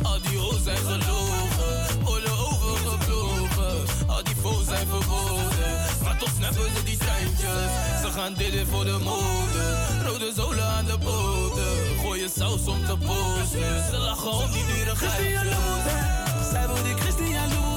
[0.03, 2.07] Al die hoes zijn gelogen.
[2.07, 4.07] Olle overgevlogen.
[4.07, 5.73] Al die foes zijn verboden.
[6.05, 7.71] Maar toch snappen ze die treintjes.
[8.03, 9.65] Ze gaan dit voor de mode.
[10.07, 11.99] Rode zolen aan de boten.
[12.03, 13.85] Gooi je saus om te posten.
[13.91, 15.55] Ze lachen om die dure Christian geitjes.
[15.55, 16.51] Louboutin.
[16.51, 17.70] Zij wil die Christian Louboutin.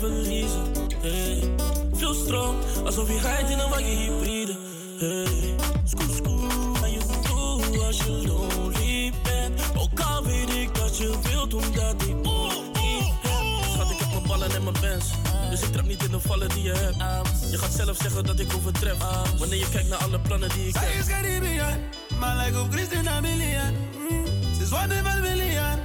[0.00, 0.62] Meer verliezen.
[1.00, 1.50] Hey.
[1.94, 4.56] Veel stroom, alsof je rijdt in een wagen hybride.
[4.98, 5.54] Hey.
[5.84, 9.60] Scoot, scoot, en je doet als je lonely bent.
[9.76, 13.70] Ook al weet ik dat je wilt, omdat ik niet heb.
[13.72, 15.06] Schat, ik heb mijn ballen en mijn bands.
[15.50, 17.50] Dus ik trap niet in de vallen die je hebt.
[17.50, 18.96] Je gaat zelf zeggen dat ik overtref.
[19.38, 21.06] Wanneer je kijkt naar alle plannen die ik heb.
[21.06, 21.78] Caribbean.
[22.18, 23.74] Maar lijkt op Christina Milian.
[24.10, 24.24] Mm.
[24.56, 25.78] Ze is one in a million.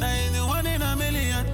[0.00, 1.44] Is the one in a million.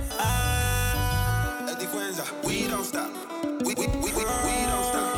[2.22, 3.10] We don't stop.
[3.58, 4.10] We, we, we, we,
[4.44, 5.12] we don't stop.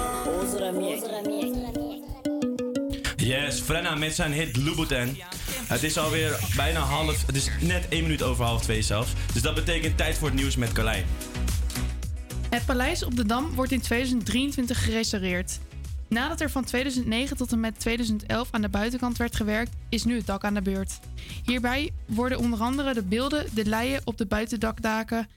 [3.16, 5.18] Yes, Frenna met zijn hit Louboutin.
[5.66, 9.12] Het is alweer bijna half, het is net één minuut over half twee zelfs.
[9.32, 11.04] Dus dat betekent tijd voor het nieuws met Carlijn.
[12.50, 15.58] Het paleis op de Dam wordt in 2023 gerestaureerd.
[16.08, 20.16] Nadat er van 2009 tot en met 2011 aan de buitenkant werd gewerkt, is nu
[20.16, 20.98] het dak aan de beurt.
[21.44, 25.28] Hierbij worden onder andere de beelden, de leien op de buitendakdaken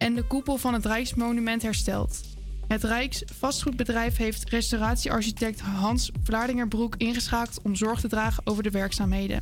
[0.00, 2.20] en de koepel van het Rijksmonument hersteld.
[2.66, 9.40] Het Rijksvastgoedbedrijf heeft restauratiearchitect Hans Vlaardingerbroek ingeschakeld om zorg te dragen over de werkzaamheden.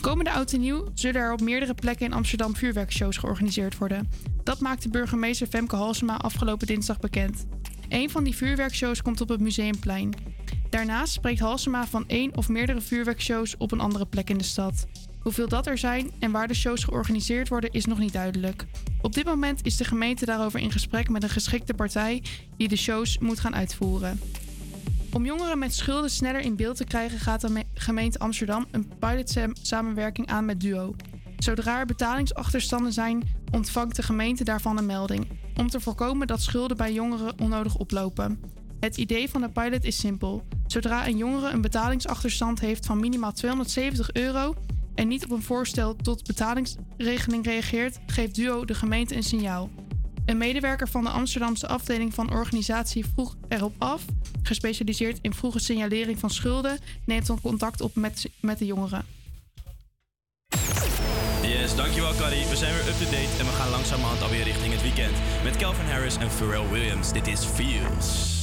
[0.00, 4.10] Komende oud en nieuw zullen er op meerdere plekken in Amsterdam vuurwerkshows georganiseerd worden.
[4.42, 7.46] Dat maakte burgemeester Femke Halsema afgelopen dinsdag bekend.
[7.88, 10.14] Een van die vuurwerkshows komt op het Museumplein.
[10.70, 14.86] Daarnaast spreekt Halsema van één of meerdere vuurwerkshows op een andere plek in de stad.
[15.26, 18.66] Hoeveel dat er zijn en waar de shows georganiseerd worden is nog niet duidelijk.
[19.00, 22.22] Op dit moment is de gemeente daarover in gesprek met een geschikte partij
[22.56, 24.20] die de shows moet gaan uitvoeren.
[25.12, 28.88] Om jongeren met schulden sneller in beeld te krijgen gaat de me- gemeente Amsterdam een
[28.98, 30.96] pilotsamenwerking aan met Duo.
[31.38, 33.22] Zodra er betalingsachterstanden zijn,
[33.52, 35.28] ontvangt de gemeente daarvan een melding.
[35.56, 38.40] Om te voorkomen dat schulden bij jongeren onnodig oplopen.
[38.80, 40.42] Het idee van de pilot is simpel.
[40.66, 44.54] Zodra een jongere een betalingsachterstand heeft van minimaal 270 euro
[44.96, 49.70] en niet op een voorstel tot betalingsregeling reageert, geeft Duo de gemeente een signaal.
[50.26, 54.04] Een medewerker van de Amsterdamse afdeling van organisatie vroeg erop af,
[54.42, 59.04] gespecialiseerd in vroege signalering van schulden, neemt dan contact op met, met de jongeren.
[61.42, 62.46] Yes, dankjewel Carrie.
[62.46, 65.16] We zijn weer up-to-date en we gaan langzamerhand alweer richting het weekend.
[65.44, 67.12] Met Calvin Harris en Pharrell Williams.
[67.12, 68.35] Dit is Feels.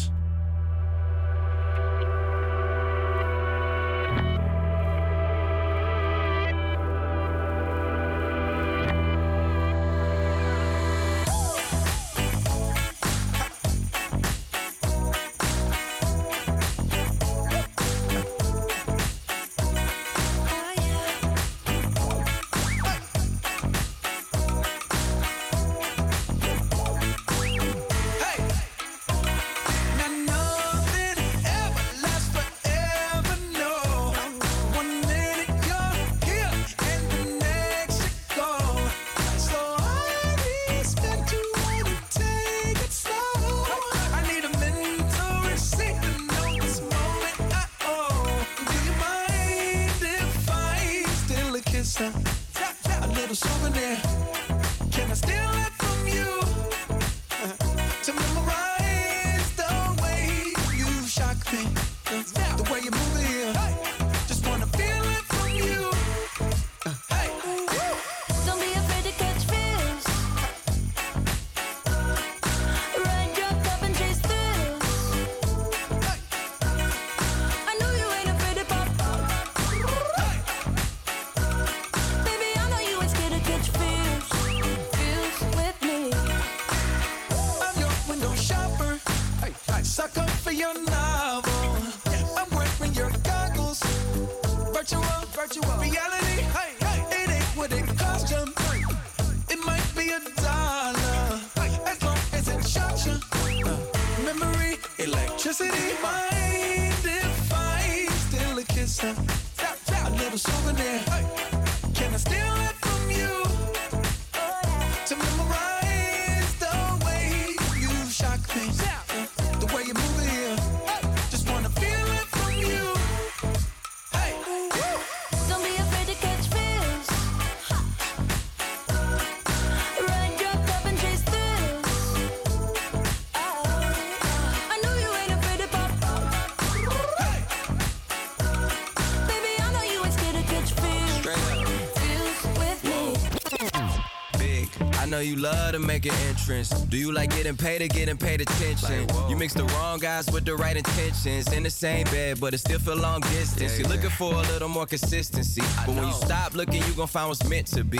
[145.24, 146.70] You love to make an entrance.
[146.70, 149.08] Do you like getting paid or getting paid attention?
[149.30, 151.52] you mix the wrong guys with the right intentions.
[151.54, 153.80] In the same bed, but it still feel long distance.
[153.80, 155.62] You're looking for a little more consistency.
[155.86, 158.00] But when you stop looking, you gon' find what's meant to be.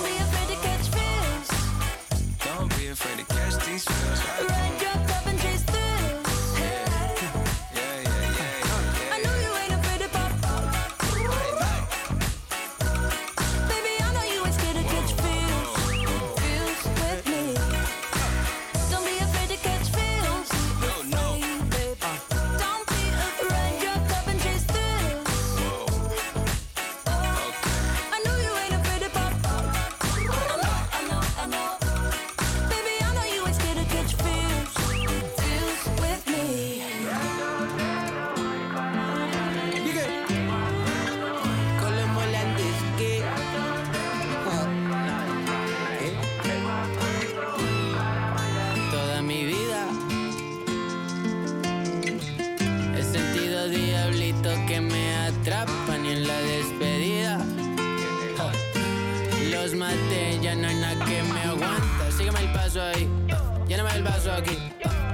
[64.01, 64.57] El vaso aquí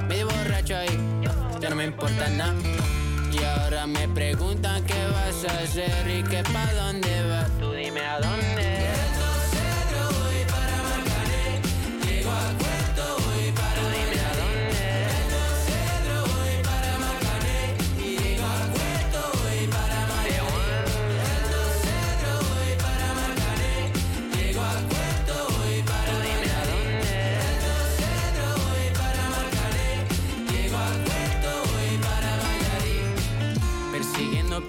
[0.07, 0.97] Medio borracho ahí,
[1.59, 2.55] ya no me importa nada
[3.31, 7.49] y ahora me preguntan qué vas a hacer y que pa' dónde vas.
[7.59, 8.66] Tú dime a dónde.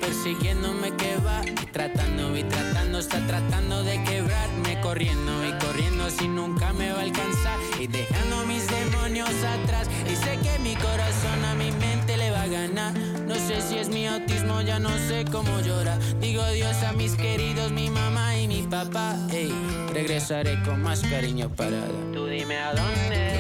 [0.01, 6.29] Persiguiéndome que va y tratando y tratando, está tratando de quebrarme corriendo y corriendo si
[6.29, 11.45] nunca me va a alcanzar y dejando mis demonios atrás y sé que mi corazón
[11.45, 12.93] a mi mente le va a ganar
[13.27, 17.15] no sé si es mi autismo ya no sé cómo llora digo Dios a mis
[17.15, 19.53] queridos mi mamá y mi papá ey,
[19.93, 21.91] regresaré con más cariño para dar.
[22.13, 23.38] tú dime a dónde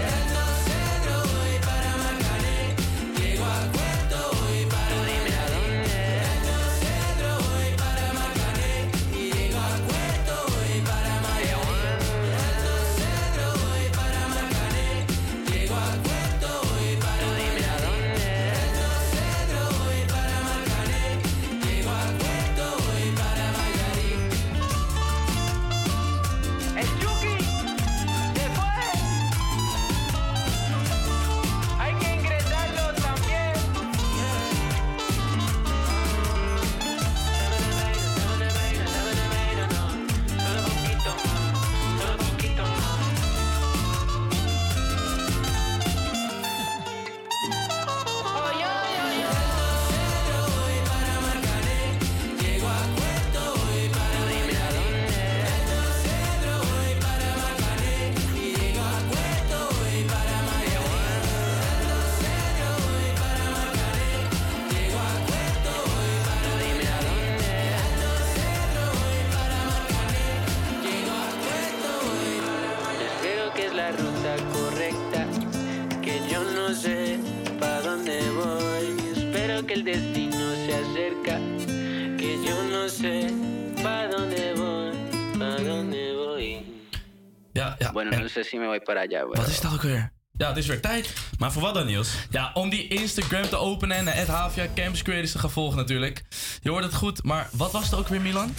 [88.42, 90.12] sé si me voy para allá, Wat is het ook weer?
[90.38, 91.12] Ja, het is weer tijd.
[91.38, 92.14] Maar voor wat dan, Niels?
[92.30, 96.22] Ja, om die Instagram te openen en de Havia Campus Creators te gaan volgen natuurlijk.
[96.62, 98.54] Je hoort het goed, maar wat was het ook weer, Milan?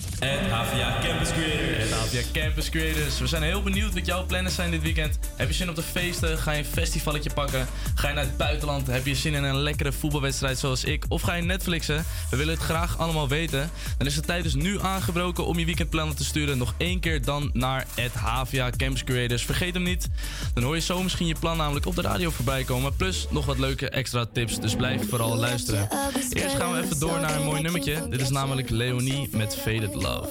[0.50, 1.92] Havia Campus Creators.
[1.92, 3.20] Havia Campus Creators.
[3.20, 5.20] We zijn heel benieuwd wat jouw plannen zijn dit weekend.
[5.36, 6.38] Heb je zin op de feesten?
[6.38, 7.68] Ga je een festivalletje pakken?
[7.96, 8.88] Ga je naar het buitenland?
[8.88, 11.06] Heb je zin in een lekkere voetbalwedstrijd zoals ik?
[11.08, 12.06] Of ga je Netflixen?
[12.30, 13.70] We willen het graag allemaal weten.
[13.98, 16.58] Dan is de tijd dus nu aangebroken om je weekendplannen te sturen.
[16.58, 19.46] Nog één keer dan naar Havia Campus Creators.
[19.46, 20.08] Vergeet hem niet.
[20.54, 22.96] Dan hoor je zo misschien je plan namelijk op de radio voorbij komen.
[22.96, 24.60] Plus nog wat leuke extra tips.
[24.60, 25.90] Dus blijf vooral luisteren.
[26.34, 27.89] Eerst gaan we even door naar een mooi nummertje.
[27.90, 30.30] Dit is namelijk Leonie met Faded Love.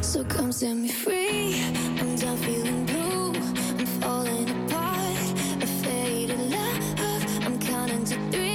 [0.00, 1.54] So come set me free.
[2.00, 3.32] I'm done feeling blue.
[3.78, 5.32] I'm falling apart.
[5.62, 7.44] A faded love.
[7.44, 8.45] I'm counting to three.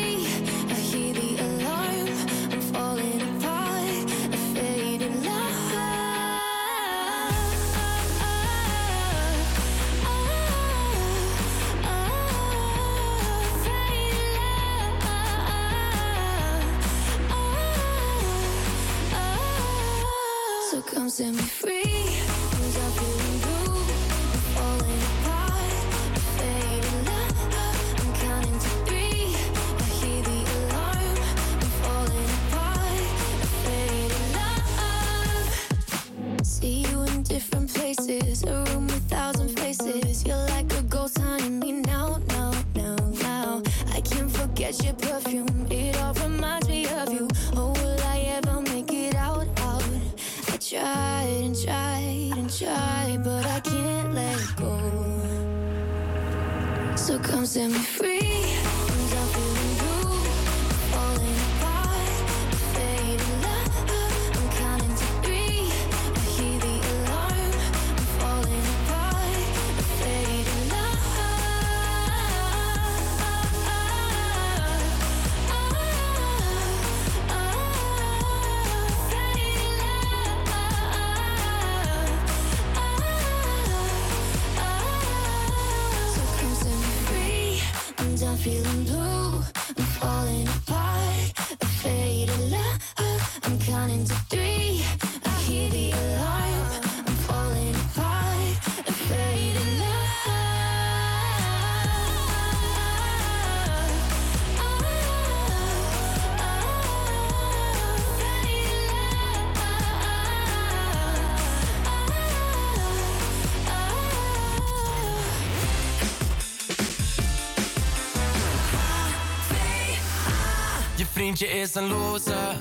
[121.41, 122.55] Vriendje is een loser.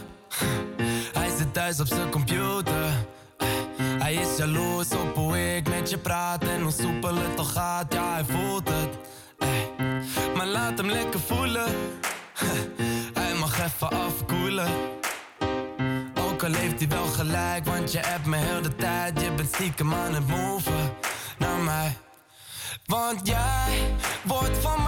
[1.12, 3.07] Hij zit thuis op zijn computer.
[3.82, 7.93] Hij is jaloers op hoe ik met je praat en hoe soepel het al gaat.
[7.93, 8.98] Ja, hij voelt het.
[10.36, 11.74] Maar laat hem lekker voelen.
[13.15, 14.69] Hij mag even afkoelen.
[16.15, 19.20] Ook al heeft hij wel gelijk, want je hebt me heel de tijd.
[19.20, 20.93] Je bent stiekem aan het moven
[21.39, 21.97] naar mij.
[22.86, 24.80] Want jij wordt van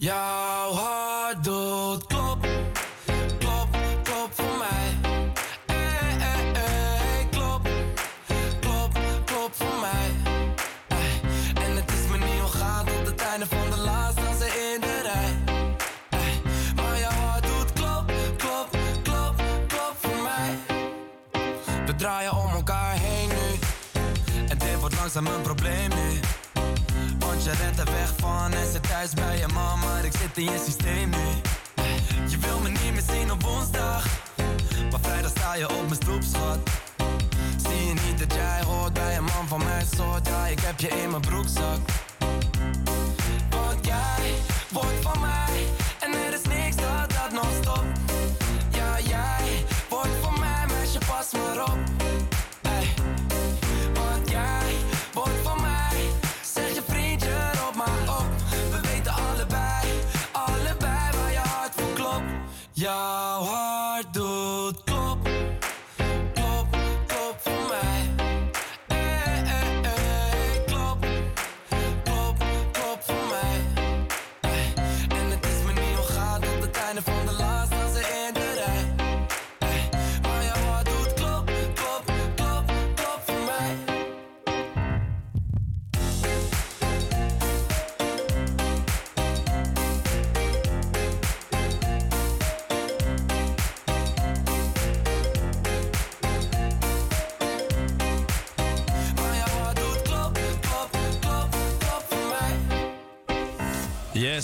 [0.00, 0.49] Jouw
[29.00, 31.26] thuis bij je mama, maar ik zit in je systeem nu.
[32.28, 34.06] Je wil me niet meer zien op woensdag,
[34.90, 36.22] maar vrijdag sta je op mijn stoep.
[37.56, 40.26] Zie je niet dat jij hoort bij een man van mijn soort?
[40.26, 41.78] Ja, ik heb je in mijn broekzak.
[43.50, 44.34] Want jij
[44.70, 45.39] wordt van mij
[62.90, 63.29] jouw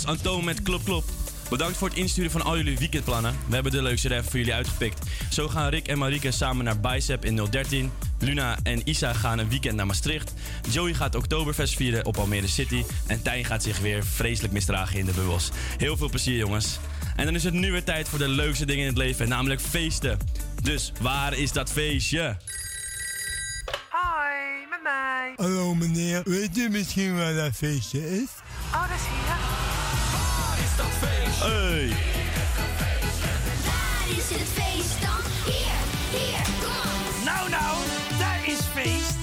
[0.06, 1.04] Antoon met Klop Klop.
[1.50, 3.36] Bedankt voor het insturen van al jullie weekendplannen.
[3.48, 5.06] We hebben de leukste ref voor jullie uitgepikt.
[5.30, 7.90] Zo gaan Rick en Marieke samen naar Bicep in 013.
[8.18, 10.34] Luna en Isa gaan een weekend naar Maastricht.
[10.70, 12.84] Joey gaat Oktoberfest vieren op Almere City.
[13.06, 15.50] En Tijn gaat zich weer vreselijk misdragen in de bubbels.
[15.78, 16.78] Heel veel plezier jongens.
[17.16, 19.60] En dan is het nu weer tijd voor de leukste dingen in het leven, namelijk
[19.60, 20.18] feesten.
[20.62, 22.36] Dus waar is dat feestje?
[23.90, 25.32] Hoi, met mij.
[25.36, 28.28] Hallo meneer, weet u misschien waar dat feestje is?
[28.72, 29.25] Oh, dat is hier.
[30.76, 31.40] Is dat feest?
[31.40, 31.88] Hey.
[33.66, 35.22] Waar is het feest dan?
[35.44, 35.78] Hier,
[36.10, 37.24] hier, kom.
[37.24, 37.76] Nou, nou,
[38.18, 39.14] daar is feest.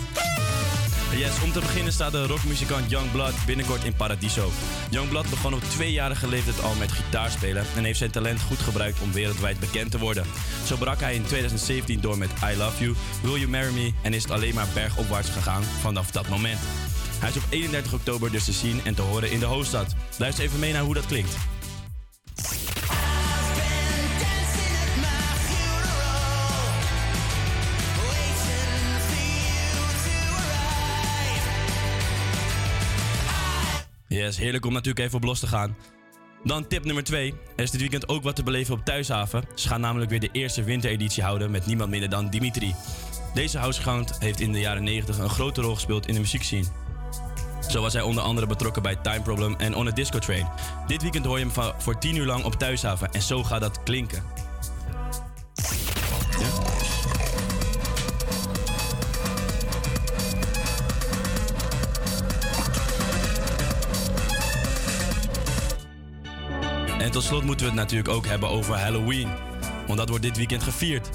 [1.17, 4.51] Yes, om te beginnen staat de rockmuzikant Youngblood binnenkort in Paradiso.
[4.89, 9.11] Youngblood begon op tweejarige leeftijd al met gitaarspelen en heeft zijn talent goed gebruikt om
[9.11, 10.25] wereldwijd bekend te worden.
[10.65, 14.13] Zo brak hij in 2017 door met I Love You, Will You Marry Me en
[14.13, 16.59] is het alleen maar bergopwaarts gegaan vanaf dat moment.
[17.23, 19.95] Hij is op 31 oktober dus te zien en te horen in de hoofdstad.
[20.17, 21.35] Luister even mee naar hoe dat klinkt.
[34.07, 35.75] Yes, heerlijk om natuurlijk even op los te gaan.
[36.43, 37.33] Dan tip nummer 2.
[37.55, 39.43] Er is dit weekend ook wat te beleven op Thuishaven.
[39.55, 42.75] Ze gaan namelijk weer de eerste wintereditie houden met niemand minder dan Dimitri.
[43.33, 46.82] Deze housegigant heeft in de jaren 90 een grote rol gespeeld in de muziekscene.
[47.67, 50.47] Zo was hij onder andere betrokken bij Time Problem en On a Disco Train.
[50.87, 53.83] Dit weekend hoor je hem voor 10 uur lang op Thuishaven en zo gaat dat
[53.83, 54.23] klinken.
[66.99, 69.29] En tot slot moeten we het natuurlijk ook hebben over Halloween.
[69.87, 71.09] Want dat wordt dit weekend gevierd.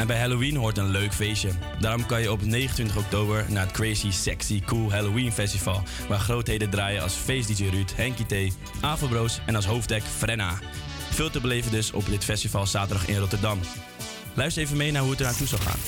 [0.00, 1.50] En bij Halloween hoort een leuk feestje.
[1.80, 5.82] Daarom kan je op 29 oktober naar het Crazy Sexy Cool Halloween Festival.
[6.08, 10.58] Waar grootheden draaien als Face DJ Ruud, Henky T, Avobroos en als hoofddeck Frenna.
[11.10, 13.58] Veel te beleven dus op dit festival zaterdag in Rotterdam.
[14.34, 15.78] Luister even mee naar hoe het eraan toe zal gaan.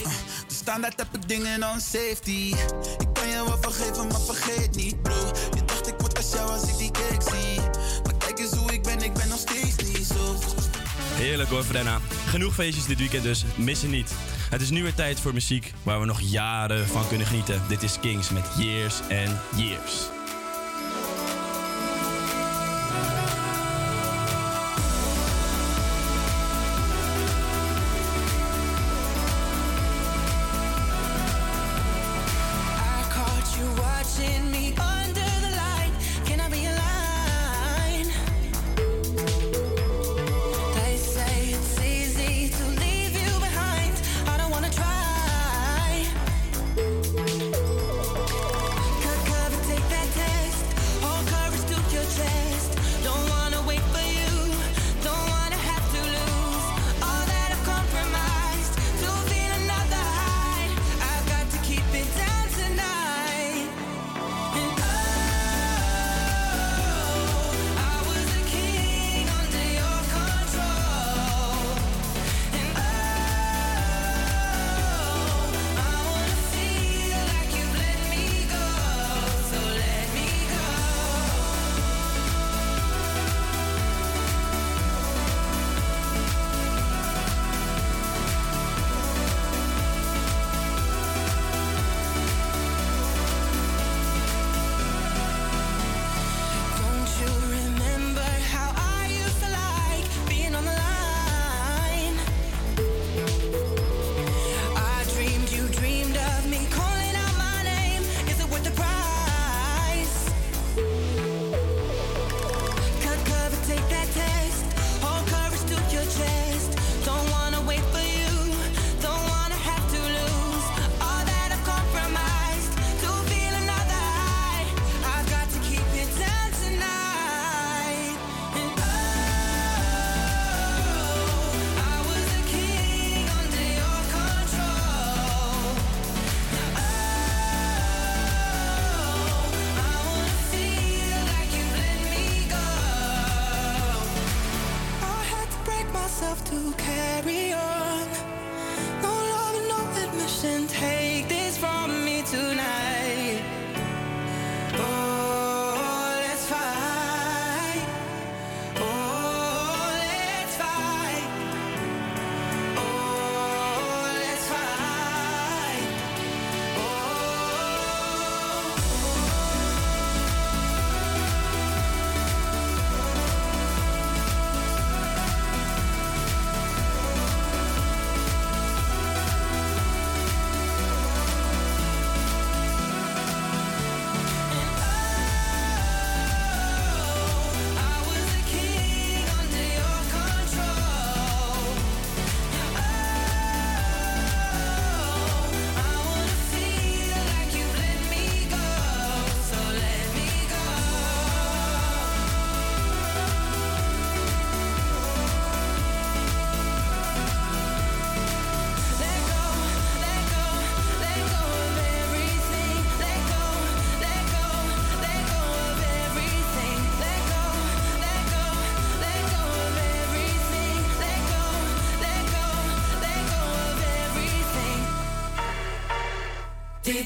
[0.49, 2.55] De standaard heb ik dingen on safety.
[2.99, 5.33] Ik kan je wel vergeven, maar vergeet niet, bro.
[5.55, 7.62] Je dacht ik word als jou als ik die cake zie.
[11.13, 11.99] Heerlijk hoor, Frenna.
[12.27, 14.15] Genoeg feestjes dit weekend dus, missen niet.
[14.51, 17.63] Het is nu weer tijd voor muziek waar we nog jaren van kunnen genieten.
[17.69, 20.22] Dit is Kings met Years and Years.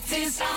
[0.08, 0.55] this out.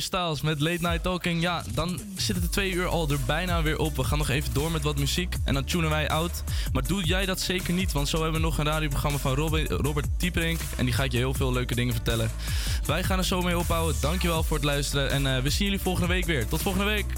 [0.00, 1.42] Styles met Late Night Talking.
[1.42, 3.96] Ja, dan zitten de twee uur al er bijna weer op.
[3.96, 6.42] We gaan nog even door met wat muziek en dan tunen wij out.
[6.72, 10.06] Maar doe jij dat zeker niet, want zo hebben we nog een radioprogramma van Robert,
[10.18, 10.60] Dieperink.
[10.76, 12.30] En die gaat je heel veel leuke dingen vertellen.
[12.86, 14.00] Wij gaan er zo mee ophouden.
[14.00, 16.48] Dankjewel voor het luisteren en eh, we zien jullie volgende week weer.
[16.48, 17.15] Tot volgende week!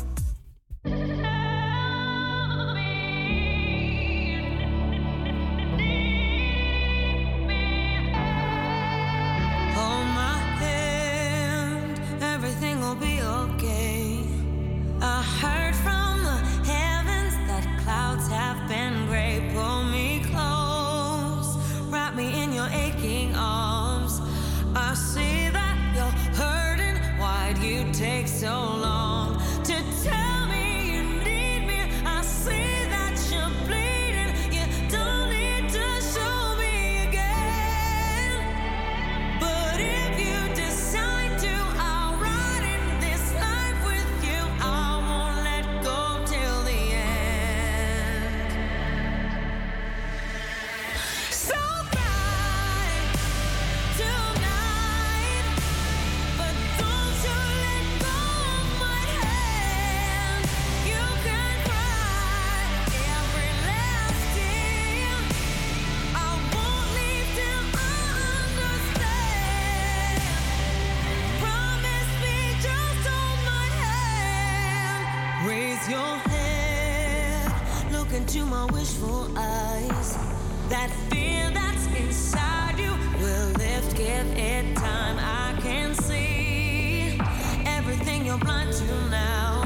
[84.41, 85.19] It's time.
[85.19, 87.19] I can see
[87.67, 89.65] everything you're blind to now.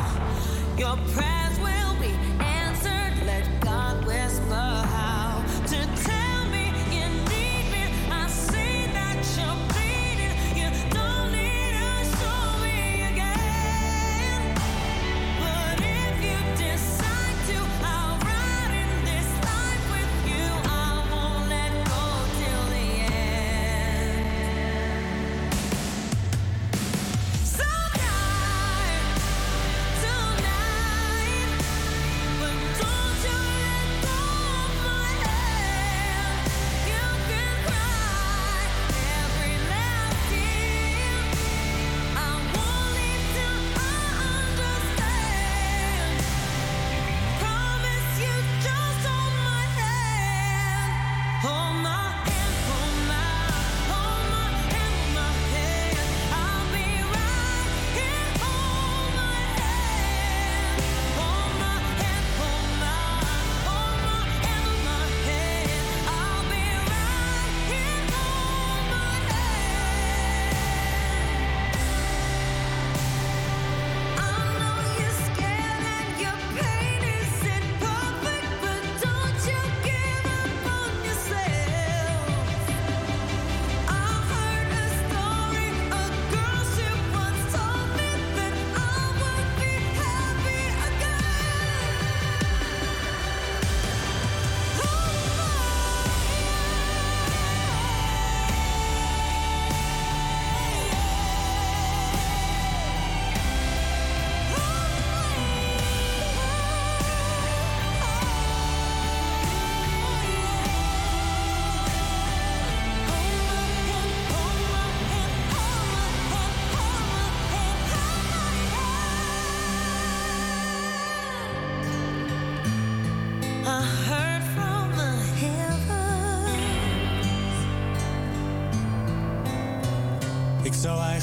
[0.79, 1.32] Your.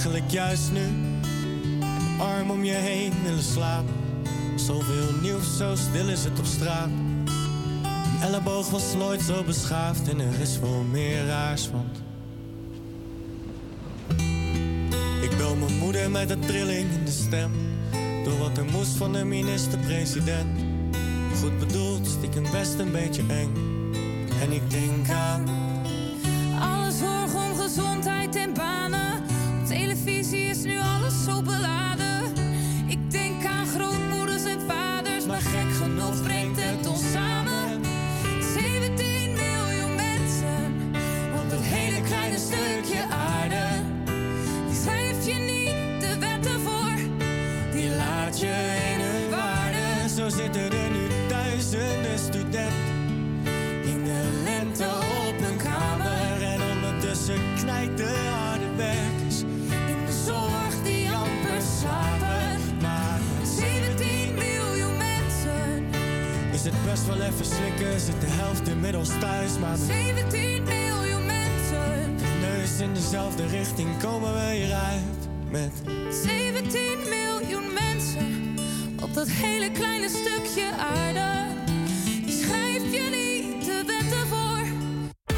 [0.09, 0.87] Eigenlijk juist nu
[1.79, 3.93] mijn arm om je heen willen slapen.
[4.55, 6.89] Zoveel nieuws, zo stil is het op straat.
[6.89, 12.01] Een elleboog was nooit zo beschaafd en er is veel meer raars, want...
[15.21, 17.51] Ik bel mijn moeder met een trilling in de stem.
[18.23, 20.59] Door wat er moest van de minister-president.
[21.41, 23.53] Goed bedoeld, stiekem best een beetje eng.
[24.41, 25.58] En ik denk aan